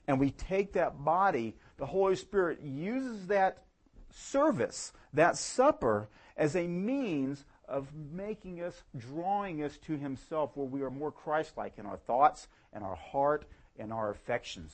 and 0.07 0.19
we 0.19 0.31
take 0.31 0.73
that 0.73 1.03
body, 1.03 1.55
the 1.77 1.85
Holy 1.85 2.15
Spirit 2.15 2.61
uses 2.61 3.27
that 3.27 3.63
service, 4.11 4.93
that 5.13 5.37
supper, 5.37 6.09
as 6.37 6.55
a 6.55 6.67
means 6.67 7.45
of 7.67 7.87
making 8.11 8.61
us, 8.61 8.83
drawing 8.97 9.63
us 9.63 9.77
to 9.85 9.97
Himself, 9.97 10.51
where 10.55 10.67
we 10.67 10.81
are 10.81 10.89
more 10.89 11.11
Christ 11.11 11.57
like 11.57 11.77
in 11.77 11.85
our 11.85 11.97
thoughts 11.97 12.47
and 12.73 12.83
our 12.83 12.95
heart 12.95 13.45
and 13.77 13.91
our 13.91 14.11
affections. 14.11 14.73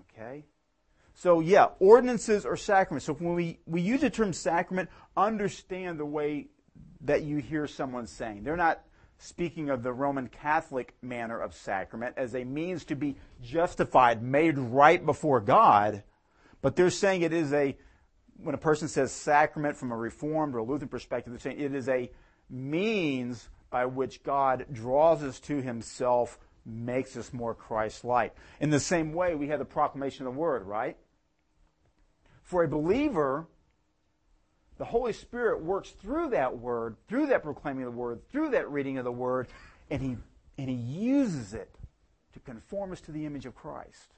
Okay? 0.00 0.44
So, 1.14 1.40
yeah, 1.40 1.68
ordinances 1.78 2.44
or 2.44 2.56
sacraments. 2.56 3.06
So, 3.06 3.14
when 3.14 3.34
we, 3.34 3.58
we 3.66 3.80
use 3.80 4.00
the 4.00 4.10
term 4.10 4.32
sacrament, 4.32 4.88
understand 5.16 6.00
the 6.00 6.06
way 6.06 6.48
that 7.02 7.22
you 7.22 7.38
hear 7.38 7.66
someone 7.66 8.06
saying. 8.06 8.44
They're 8.44 8.56
not 8.56 8.82
speaking 9.18 9.70
of 9.70 9.82
the 9.82 9.92
Roman 9.92 10.28
Catholic 10.28 10.94
manner 11.00 11.38
of 11.38 11.54
sacrament 11.54 12.14
as 12.16 12.34
a 12.34 12.44
means 12.44 12.84
to 12.86 12.96
be 12.96 13.16
justified, 13.42 14.22
made 14.22 14.58
right 14.58 15.04
before 15.04 15.40
God, 15.40 16.02
but 16.60 16.76
they're 16.76 16.90
saying 16.90 17.22
it 17.22 17.32
is 17.32 17.52
a 17.52 17.76
when 18.36 18.54
a 18.54 18.58
person 18.58 18.88
says 18.88 19.12
sacrament 19.12 19.76
from 19.76 19.92
a 19.92 19.96
Reformed 19.96 20.54
or 20.54 20.58
a 20.58 20.64
Lutheran 20.64 20.88
perspective, 20.88 21.32
they're 21.32 21.40
saying 21.40 21.60
it 21.60 21.74
is 21.74 21.88
a 21.88 22.10
means 22.50 23.48
by 23.70 23.86
which 23.86 24.22
God 24.22 24.66
draws 24.72 25.22
us 25.22 25.40
to 25.40 25.62
Himself, 25.62 26.38
makes 26.64 27.16
us 27.16 27.32
more 27.32 27.54
Christ-like. 27.54 28.34
In 28.60 28.70
the 28.70 28.80
same 28.80 29.12
way, 29.12 29.34
we 29.34 29.48
have 29.48 29.58
the 29.58 29.64
proclamation 29.64 30.26
of 30.26 30.34
the 30.34 30.38
Word, 30.38 30.66
right? 30.66 30.96
For 32.42 32.62
a 32.62 32.68
believer, 32.68 33.48
the 34.78 34.84
Holy 34.84 35.12
Spirit 35.12 35.62
works 35.62 35.90
through 35.90 36.30
that 36.30 36.58
Word, 36.58 36.96
through 37.08 37.26
that 37.26 37.42
proclaiming 37.42 37.84
of 37.84 37.92
the 37.92 37.98
Word, 37.98 38.28
through 38.30 38.50
that 38.50 38.70
reading 38.70 38.98
of 38.98 39.04
the 39.04 39.12
Word, 39.12 39.48
and 39.90 40.02
He 40.02 40.16
and 40.58 40.68
He 40.68 40.76
uses 40.76 41.54
it 41.54 41.74
to 42.34 42.40
conform 42.40 42.92
us 42.92 43.00
to 43.02 43.12
the 43.12 43.24
image 43.24 43.46
of 43.46 43.54
Christ. 43.54 44.14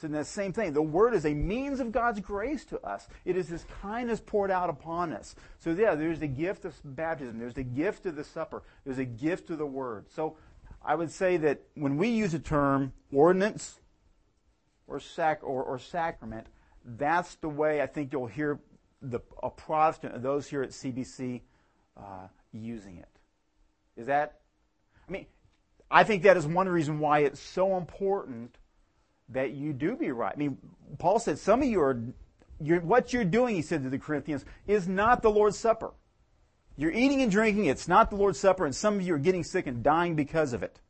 So 0.00 0.08
the 0.08 0.24
same 0.24 0.54
thing. 0.54 0.72
The 0.72 0.80
Word 0.80 1.12
is 1.12 1.26
a 1.26 1.34
means 1.34 1.78
of 1.78 1.92
God's 1.92 2.20
grace 2.20 2.64
to 2.66 2.80
us. 2.80 3.06
It 3.26 3.36
is 3.36 3.48
His 3.48 3.66
kindness 3.82 4.22
poured 4.24 4.50
out 4.50 4.70
upon 4.70 5.12
us. 5.12 5.34
So 5.58 5.72
yeah, 5.72 5.94
there's 5.94 6.20
the 6.20 6.26
gift 6.26 6.64
of 6.64 6.74
baptism. 6.82 7.38
There's 7.38 7.52
the 7.52 7.64
gift 7.64 8.06
of 8.06 8.16
the 8.16 8.24
supper. 8.24 8.62
There's 8.84 8.98
a 8.98 9.04
gift 9.04 9.50
of 9.50 9.58
the 9.58 9.66
Word. 9.66 10.06
So 10.10 10.36
I 10.82 10.94
would 10.94 11.10
say 11.10 11.36
that 11.38 11.60
when 11.74 11.98
we 11.98 12.08
use 12.08 12.32
the 12.32 12.38
term 12.38 12.94
ordinance 13.12 13.78
or 14.86 15.00
sac 15.00 15.40
or, 15.42 15.62
or 15.62 15.78
sacrament, 15.78 16.46
that's 16.82 17.34
the 17.34 17.50
way 17.50 17.82
I 17.82 17.86
think 17.86 18.10
you'll 18.10 18.26
hear 18.26 18.58
the 19.02 19.20
a 19.42 19.50
Protestant, 19.50 20.22
those 20.22 20.46
here 20.46 20.62
at 20.62 20.70
CBC, 20.70 21.42
uh, 21.98 22.28
using 22.52 22.96
it. 22.96 23.08
Is 23.98 24.06
that? 24.06 24.40
I 25.06 25.12
mean, 25.12 25.26
I 25.90 26.04
think 26.04 26.22
that 26.22 26.38
is 26.38 26.46
one 26.46 26.70
reason 26.70 27.00
why 27.00 27.20
it's 27.20 27.40
so 27.40 27.76
important 27.76 28.56
that 29.32 29.52
you 29.52 29.72
do 29.72 29.96
be 29.96 30.10
right. 30.10 30.32
I 30.34 30.38
mean, 30.38 30.58
Paul 30.98 31.18
said 31.18 31.38
some 31.38 31.62
of 31.62 31.68
you 31.68 31.80
are, 31.80 32.02
you're, 32.60 32.80
what 32.80 33.12
you're 33.12 33.24
doing, 33.24 33.54
he 33.54 33.62
said 33.62 33.82
to 33.84 33.90
the 33.90 33.98
Corinthians, 33.98 34.44
is 34.66 34.88
not 34.88 35.22
the 35.22 35.30
Lord's 35.30 35.58
Supper. 35.58 35.92
You're 36.76 36.92
eating 36.92 37.22
and 37.22 37.30
drinking, 37.30 37.66
it's 37.66 37.88
not 37.88 38.10
the 38.10 38.16
Lord's 38.16 38.38
Supper, 38.38 38.64
and 38.64 38.74
some 38.74 38.94
of 38.96 39.02
you 39.02 39.14
are 39.14 39.18
getting 39.18 39.44
sick 39.44 39.66
and 39.66 39.82
dying 39.82 40.16
because 40.16 40.52
of 40.52 40.62
it. 40.62 40.80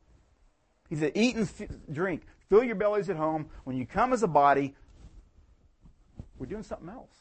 He 0.89 0.95
said, 0.95 1.11
eat 1.15 1.35
and 1.35 1.47
f- 1.47 1.69
drink, 1.91 2.23
fill 2.49 2.63
your 2.63 2.75
bellies 2.75 3.09
at 3.09 3.15
home. 3.15 3.49
When 3.63 3.77
you 3.77 3.85
come 3.85 4.13
as 4.13 4.23
a 4.23 4.27
body, 4.27 4.75
we're 6.37 6.47
doing 6.47 6.63
something 6.63 6.89
else. 6.89 7.13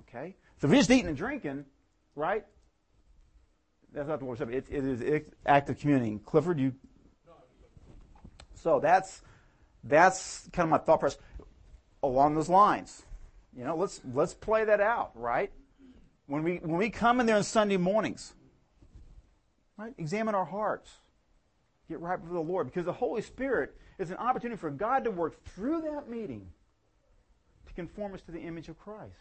Okay? 0.00 0.36
So 0.58 0.66
if 0.66 0.72
you're 0.72 0.80
just 0.80 0.90
eating 0.90 1.08
and 1.08 1.16
drinking, 1.16 1.64
right? 2.14 2.44
That's 3.92 4.08
not 4.08 4.18
the 4.18 4.24
Lord's 4.24 4.40
Supper. 4.40 4.52
It, 4.52 4.66
it 4.70 4.84
is 4.84 5.22
active 5.46 5.78
communing. 5.78 6.18
Clifford, 6.20 6.58
you. 6.58 6.74
So 8.54 8.78
that's 8.78 9.22
that's 9.84 10.48
kind 10.52 10.66
of 10.66 10.70
my 10.70 10.78
thought 10.78 11.00
process 11.00 11.20
along 12.02 12.34
those 12.34 12.48
lines. 12.48 13.02
You 13.56 13.64
know, 13.64 13.76
let's 13.76 14.00
let's 14.12 14.34
play 14.34 14.64
that 14.64 14.80
out, 14.80 15.10
right? 15.14 15.50
When 16.26 16.42
we 16.42 16.56
when 16.56 16.76
we 16.76 16.90
come 16.90 17.20
in 17.20 17.26
there 17.26 17.36
on 17.36 17.42
Sunday 17.42 17.76
mornings, 17.76 18.34
right? 19.76 19.92
Examine 19.98 20.34
our 20.34 20.44
hearts. 20.44 20.90
Get 21.88 22.00
right 22.00 22.20
before 22.20 22.34
the 22.34 22.48
Lord 22.48 22.66
because 22.66 22.84
the 22.84 22.92
Holy 22.92 23.22
Spirit 23.22 23.76
is 23.98 24.10
an 24.10 24.16
opportunity 24.16 24.58
for 24.58 24.70
God 24.70 25.04
to 25.04 25.10
work 25.10 25.44
through 25.44 25.82
that 25.82 26.08
meeting 26.08 26.46
to 27.66 27.72
conform 27.74 28.14
us 28.14 28.22
to 28.22 28.32
the 28.32 28.38
image 28.38 28.68
of 28.68 28.78
Christ. 28.78 29.16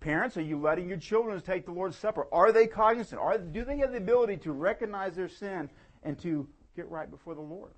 Parents, 0.00 0.36
are 0.36 0.42
you 0.42 0.58
letting 0.58 0.88
your 0.88 0.98
children 0.98 1.40
take 1.40 1.66
the 1.66 1.72
Lord's 1.72 1.96
Supper? 1.96 2.26
Are 2.32 2.52
they 2.52 2.66
cognizant? 2.66 3.20
Are, 3.20 3.36
do 3.38 3.64
they 3.64 3.76
have 3.78 3.92
the 3.92 3.98
ability 3.98 4.38
to 4.38 4.52
recognize 4.52 5.14
their 5.14 5.28
sin 5.28 5.68
and 6.02 6.18
to 6.20 6.48
get 6.74 6.88
right 6.88 7.10
before 7.10 7.34
the 7.34 7.40
Lord? 7.40 7.72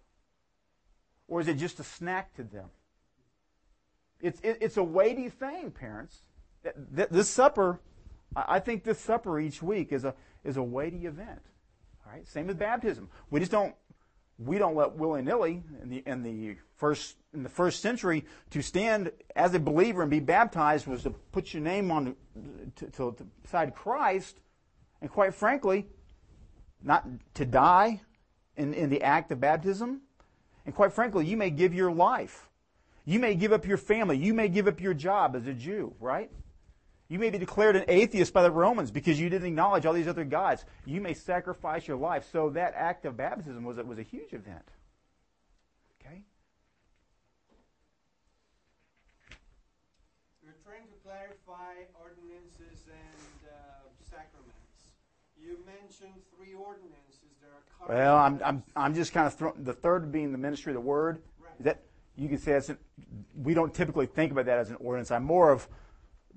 Or 1.32 1.40
is 1.40 1.48
it 1.48 1.54
just 1.54 1.80
a 1.80 1.82
snack 1.82 2.34
to 2.34 2.42
them? 2.42 2.66
It's, 4.20 4.38
it, 4.42 4.58
it's 4.60 4.76
a 4.76 4.82
weighty 4.82 5.30
thing, 5.30 5.70
parents. 5.70 6.20
This 6.90 7.30
supper, 7.30 7.80
I 8.36 8.60
think 8.60 8.84
this 8.84 9.00
supper 9.00 9.40
each 9.40 9.62
week 9.62 9.92
is 9.92 10.04
a, 10.04 10.14
is 10.44 10.58
a 10.58 10.62
weighty 10.62 11.06
event. 11.06 11.40
All 12.04 12.12
right? 12.12 12.28
Same 12.28 12.48
with 12.48 12.58
baptism. 12.58 13.08
We 13.30 13.40
just 13.40 13.50
don't, 13.50 13.74
we 14.38 14.58
don't 14.58 14.76
let 14.76 14.92
willy-nilly 14.96 15.62
in 15.82 15.88
the, 15.88 16.02
in 16.04 16.22
the 16.22 16.56
first, 16.76 17.16
in 17.32 17.42
the 17.42 17.48
first 17.48 17.80
century 17.80 18.26
to 18.50 18.60
stand 18.60 19.10
as 19.34 19.54
a 19.54 19.58
believer 19.58 20.02
and 20.02 20.10
be 20.10 20.20
baptized 20.20 20.86
was 20.86 21.04
to 21.04 21.10
put 21.32 21.54
your 21.54 21.62
name 21.62 21.90
on, 21.90 22.14
to, 22.76 22.84
to, 22.90 23.14
to 23.16 23.24
beside 23.40 23.74
Christ. 23.74 24.38
And 25.00 25.10
quite 25.10 25.32
frankly, 25.32 25.86
not 26.82 27.06
to 27.32 27.46
die 27.46 28.02
in, 28.54 28.74
in 28.74 28.90
the 28.90 29.02
act 29.02 29.32
of 29.32 29.40
baptism, 29.40 30.02
and 30.64 30.75
quite 30.75 30.92
frankly, 30.92 31.27
you 31.27 31.37
may 31.37 31.51
give 31.51 31.75
your 31.75 31.92
life. 31.92 32.48
You 33.05 33.18
may 33.18 33.35
give 33.35 33.53
up 33.53 33.66
your 33.66 33.79
family. 33.79 34.16
You 34.16 34.33
may 34.33 34.48
give 34.48 34.68
up 34.68 34.81
your 34.81 34.94
job 34.94 35.35
as 35.35 35.46
a 35.46 35.55
Jew, 35.55 35.94
right? 35.98 36.31
You 37.09 37.18
may 37.18 37.31
be 37.31 37.38
declared 37.38 37.77
an 37.77 37.85
atheist 37.88 38.33
by 38.33 38.42
the 38.42 38.51
Romans 38.51 38.90
because 38.90 39.20
you 39.20 39.29
didn't 39.29 39.48
acknowledge 39.48 39.85
all 39.85 39.92
these 39.92 40.09
other 40.09 40.25
gods. 40.25 40.64
You 40.87 41.01
may 41.01 41.12
sacrifice 41.12 41.87
your 41.87 41.98
life. 41.98 42.27
So 42.31 42.51
that 42.51 42.75
act 42.75 43.05
of 43.05 43.16
baptism 43.16 43.64
was, 43.64 43.77
was 43.79 43.98
a 43.98 44.03
huge 44.03 44.33
event. 44.33 44.64
Okay? 46.01 46.22
We're 50.42 50.57
trying 50.64 50.87
to 50.88 50.98
clarify 51.05 51.85
ordinances 52.01 52.87
and 52.88 53.51
uh, 53.51 53.90
sacraments. 54.09 54.96
You 55.37 55.59
mentioned 55.66 56.22
three 56.35 56.55
ordinances 56.55 57.12
well, 57.88 58.16
I'm, 58.16 58.40
I'm, 58.44 58.62
I'm 58.76 58.94
just 58.94 59.12
kind 59.12 59.26
of 59.26 59.34
throwing 59.34 59.62
the 59.64 59.72
third 59.72 60.12
being 60.12 60.32
the 60.32 60.38
ministry 60.38 60.70
of 60.72 60.74
the 60.74 60.80
word. 60.80 61.22
Is 61.58 61.64
that 61.64 61.82
you 62.16 62.28
could 62.28 62.40
say 62.40 62.54
an, 62.54 62.78
we 63.42 63.54
don't 63.54 63.74
typically 63.74 64.06
think 64.06 64.32
about 64.32 64.46
that 64.46 64.58
as 64.58 64.70
an 64.70 64.76
ordinance. 64.76 65.10
I'm 65.10 65.24
more 65.24 65.50
of 65.50 65.68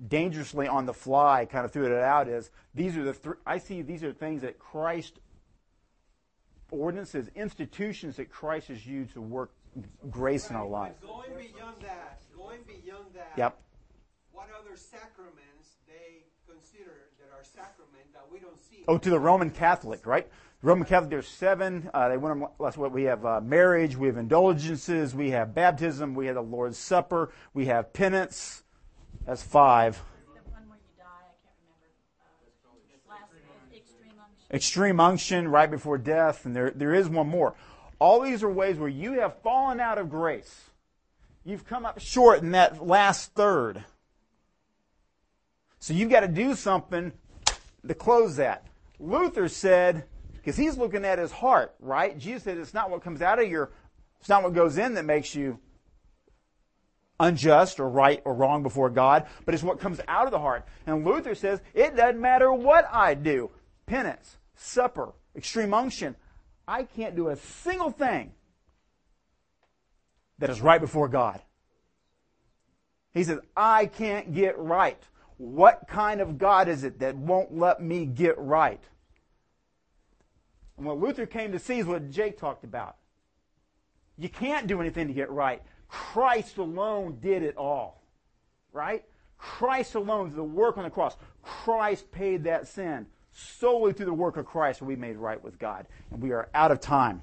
dangerously 0.07 0.67
on 0.67 0.85
the 0.85 0.93
fly 0.93 1.45
kind 1.45 1.63
of 1.63 1.71
threw 1.71 1.85
it 1.85 2.03
out 2.03 2.27
as 2.27 2.51
these 2.73 2.97
are 2.97 3.03
the 3.03 3.37
I 3.45 3.57
see 3.57 3.81
these 3.81 4.03
are 4.03 4.11
things 4.11 4.41
that 4.41 4.59
Christ 4.59 5.19
ordinances, 6.71 7.29
institutions 7.35 8.17
that 8.17 8.29
Christ 8.29 8.67
has 8.67 8.85
used 8.85 9.13
to 9.13 9.21
work 9.21 9.51
grace 10.09 10.45
right, 10.45 10.51
in 10.51 10.55
our 10.57 10.67
lives. 10.67 11.01
Going 11.01 11.29
beyond 11.29 11.75
that, 11.81 12.21
going 12.35 12.59
beyond 12.67 13.05
that. 13.13 13.33
Yep. 13.37 13.57
What 14.31 14.49
other 14.59 14.75
sacraments 14.75 15.77
they 15.87 16.23
consider 16.47 17.09
that 17.19 17.31
are 17.33 17.43
sacrament 17.43 18.11
that 18.13 18.25
we 18.31 18.39
don't 18.39 18.57
see? 18.57 18.83
Oh, 18.87 18.97
to 18.97 19.09
the 19.09 19.19
Roman 19.19 19.49
Catholic, 19.49 20.05
right? 20.05 20.27
Roman 20.61 20.87
Catholic, 20.87 21.11
there's 21.11 21.27
seven. 21.27 21.89
Uh, 21.93 22.09
they 22.09 22.17
want 22.17 22.43
that's 22.59 22.77
what 22.77 22.91
we 22.91 23.03
have: 23.03 23.25
uh, 23.25 23.41
marriage, 23.41 23.95
we 23.95 24.07
have 24.07 24.17
indulgences, 24.17 25.13
we 25.13 25.31
have 25.31 25.53
baptism, 25.53 26.15
we 26.15 26.25
have 26.25 26.35
the 26.35 26.41
Lord's 26.41 26.77
Supper, 26.77 27.31
we 27.53 27.65
have 27.65 27.93
penance. 27.93 28.63
That's 29.25 29.43
five. 29.43 30.01
Extreme 34.51 34.99
unction 34.99 35.47
right 35.47 35.69
before 35.69 35.97
death, 35.97 36.45
and 36.45 36.55
there, 36.55 36.71
there 36.71 36.93
is 36.93 37.09
one 37.09 37.27
more. 37.27 37.55
All 37.99 38.21
these 38.21 38.43
are 38.43 38.49
ways 38.49 38.77
where 38.77 38.89
you 38.89 39.19
have 39.19 39.41
fallen 39.41 39.79
out 39.79 39.97
of 39.97 40.09
grace. 40.09 40.69
You've 41.43 41.65
come 41.65 41.85
up 41.85 41.99
short 41.99 42.41
in 42.41 42.51
that 42.51 42.85
last 42.85 43.33
third. 43.33 43.83
So 45.79 45.93
you've 45.93 46.09
got 46.09 46.21
to 46.21 46.27
do 46.27 46.55
something 46.55 47.11
to 47.87 47.93
close 47.93 48.35
that. 48.37 48.65
Luther 48.99 49.47
said, 49.47 50.05
because 50.45 50.57
he's 50.57 50.77
looking 50.77 51.03
at 51.05 51.17
his 51.17 51.31
heart, 51.31 51.73
right? 51.79 52.15
Jesus 52.19 52.43
said 52.43 52.59
it's 52.59 52.73
not 52.73 52.91
what 52.91 53.01
comes 53.03 53.23
out 53.23 53.41
of 53.41 53.49
your, 53.49 53.71
it's 54.19 54.29
not 54.29 54.43
what 54.43 54.53
goes 54.53 54.77
in 54.77 54.93
that 54.93 55.03
makes 55.03 55.33
you 55.33 55.57
unjust 57.19 57.79
or 57.79 57.89
right 57.89 58.21
or 58.25 58.35
wrong 58.35 58.61
before 58.61 58.91
God, 58.91 59.25
but 59.43 59.55
it's 59.55 59.63
what 59.63 59.79
comes 59.79 59.99
out 60.07 60.27
of 60.27 60.31
the 60.31 60.37
heart. 60.37 60.67
And 60.85 61.03
Luther 61.03 61.33
says 61.33 61.61
it 61.73 61.95
doesn't 61.95 62.21
matter 62.21 62.53
what 62.53 62.87
I 62.91 63.15
do 63.15 63.49
penance, 63.87 64.37
supper, 64.53 65.13
extreme 65.35 65.73
unction. 65.73 66.15
I 66.67 66.83
can't 66.83 67.15
do 67.15 67.29
a 67.29 67.35
single 67.37 67.89
thing 67.89 68.31
that 70.37 70.51
is 70.51 70.61
right 70.61 70.79
before 70.79 71.07
God. 71.07 71.41
He 73.15 73.23
says, 73.23 73.39
I 73.57 73.87
can't 73.87 74.31
get 74.31 74.59
right. 74.59 75.01
What 75.37 75.87
kind 75.87 76.21
of 76.21 76.37
God 76.37 76.67
is 76.67 76.83
it 76.83 76.99
that 76.99 77.15
won't 77.15 77.57
let 77.57 77.81
me 77.81 78.05
get 78.05 78.37
right? 78.37 78.83
And 80.77 80.85
what 80.85 80.99
Luther 80.99 81.25
came 81.25 81.51
to 81.51 81.59
see 81.59 81.79
is 81.79 81.85
what 81.85 82.09
Jake 82.11 82.37
talked 82.37 82.63
about. 82.63 82.97
You 84.17 84.29
can't 84.29 84.67
do 84.67 84.79
anything 84.81 85.07
to 85.07 85.13
get 85.13 85.29
right. 85.29 85.61
Christ 85.87 86.57
alone 86.57 87.19
did 87.21 87.43
it 87.43 87.57
all. 87.57 88.01
Right? 88.73 89.03
Christ 89.37 89.95
alone, 89.95 90.33
the 90.35 90.43
work 90.43 90.77
on 90.77 90.83
the 90.83 90.89
cross. 90.89 91.15
Christ 91.41 92.11
paid 92.11 92.43
that 92.45 92.67
sin. 92.67 93.05
Solely 93.31 93.93
through 93.93 94.05
the 94.05 94.13
work 94.13 94.37
of 94.37 94.45
Christ 94.45 94.81
are 94.81 94.85
we 94.85 94.95
made 94.95 95.17
right 95.17 95.41
with 95.43 95.59
God. 95.59 95.87
And 96.11 96.21
we 96.21 96.31
are 96.31 96.49
out 96.53 96.71
of 96.71 96.79
time. 96.79 97.21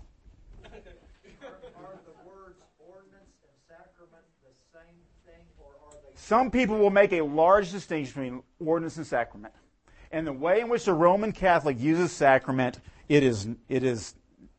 Some 6.14 6.50
people 6.50 6.78
will 6.78 6.90
make 6.90 7.12
a 7.12 7.22
large 7.22 7.72
distinction 7.72 8.12
between 8.14 8.42
ordinance 8.60 8.96
and 8.96 9.06
sacrament. 9.06 9.52
And 10.12 10.26
the 10.26 10.32
way 10.32 10.60
in 10.60 10.68
which 10.68 10.84
the 10.84 10.94
Roman 10.94 11.32
Catholic 11.32 11.80
uses 11.80 12.12
sacrament, 12.12 12.78
it 13.08 13.22
is, 13.22 13.48
it 13.68 13.84
is, 13.84 14.14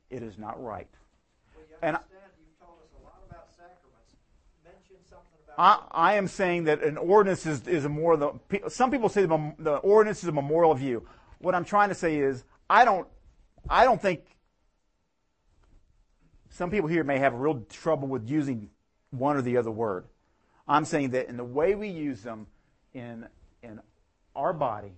it 0.10 0.24
is 0.24 0.38
not 0.38 0.62
right. 0.62 0.88
Well, 1.56 1.66
you 1.70 1.76
And 1.82 1.96
I- 1.98 2.00
you've 2.40 2.60
told 2.60 2.80
us 2.84 2.90
a 3.00 3.04
lot 3.04 3.22
about 3.30 3.50
sacraments. 3.50 4.16
Mention 4.64 4.98
something 5.10 5.40
about. 5.46 5.88
I, 5.92 6.12
I 6.12 6.16
am 6.16 6.28
saying 6.28 6.66
that 6.66 6.84
an 6.84 6.98
ordinance 6.98 7.46
is, 7.46 7.68
is 7.68 7.86
a 7.86 7.90
more 7.90 8.18
the 8.18 8.32
some 8.70 8.92
people 8.92 9.10
say 9.10 9.26
the, 9.26 9.54
the 9.60 9.76
ordinance 9.78 10.24
is 10.24 10.30
a 10.30 10.34
memorial 10.34 10.74
view. 10.74 11.06
What 11.40 11.56
I'm 11.56 11.66
trying 11.66 11.90
to 11.90 11.96
say 11.96 12.18
is 12.18 12.44
I 12.70 12.86
don't 12.86 13.08
I 13.70 13.84
don't 13.86 14.02
think 14.02 14.22
some 16.50 16.70
people 16.70 16.88
here 16.88 17.04
may 17.04 17.20
have 17.20 17.34
real 17.34 17.66
trouble 17.70 18.08
with 18.08 18.30
using 18.30 18.70
one 19.12 19.36
or 19.38 19.42
the 19.42 19.58
other 19.58 19.72
word. 19.72 20.06
I'm 20.68 20.86
saying 20.86 21.12
that 21.12 21.28
in 21.28 21.38
the 21.38 21.44
way 21.44 21.76
we 21.76 21.90
use 21.90 22.22
them 22.22 22.48
in 22.94 23.28
in 23.62 23.80
our 24.36 24.54
body, 24.54 24.94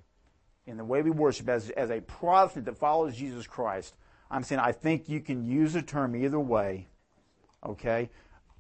in 0.68 0.78
the 0.78 0.84
way 0.84 1.02
we 1.02 1.12
worship 1.12 1.50
as 1.50 1.70
as 1.72 1.92
a 1.92 2.02
Protestant 2.02 2.66
that 2.66 2.78
follows 2.78 3.16
Jesus 3.16 3.48
Christ, 3.48 3.96
I'm 4.30 4.44
saying 4.44 4.60
I 4.60 4.72
think 4.72 5.08
you 5.08 5.20
can 5.22 5.46
use 5.46 5.74
the 5.74 5.82
term 5.82 6.16
either 6.16 6.40
way. 6.40 6.88
Okay? 7.66 8.10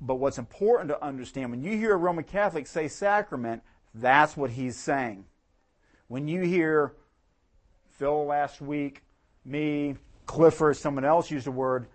But 0.01 0.15
what's 0.15 0.37
important 0.37 0.89
to 0.89 1.03
understand 1.03 1.51
when 1.51 1.61
you 1.61 1.77
hear 1.77 1.93
a 1.93 1.97
Roman 1.97 2.23
Catholic 2.23 2.67
say 2.67 2.87
sacrament, 2.87 3.63
that's 3.93 4.35
what 4.35 4.51
he's 4.51 4.75
saying. 4.75 5.25
When 6.07 6.27
you 6.27 6.41
hear 6.41 6.93
Phil 7.97 8.25
last 8.25 8.61
week, 8.61 9.03
me, 9.43 9.95
Clifford, 10.25 10.77
someone 10.77 11.05
else 11.05 11.31
use 11.31 11.45
the 11.45 11.51
word, 11.51 11.87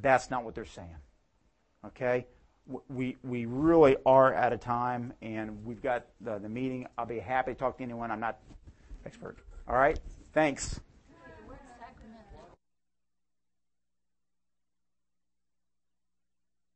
that's 0.00 0.30
not 0.30 0.44
what 0.44 0.54
they're 0.54 0.64
saying. 0.64 0.96
Okay? 1.86 2.26
We, 2.88 3.16
we 3.24 3.46
really 3.46 3.96
are 4.06 4.34
out 4.34 4.52
of 4.52 4.60
time, 4.60 5.12
and 5.20 5.64
we've 5.64 5.82
got 5.82 6.06
the, 6.20 6.38
the 6.38 6.48
meeting. 6.48 6.86
I'll 6.96 7.06
be 7.06 7.18
happy 7.18 7.52
to 7.52 7.58
talk 7.58 7.78
to 7.78 7.82
anyone. 7.82 8.10
I'm 8.10 8.20
not 8.20 8.38
expert. 9.04 9.38
All 9.66 9.74
right? 9.74 9.98
Thanks. 10.32 10.80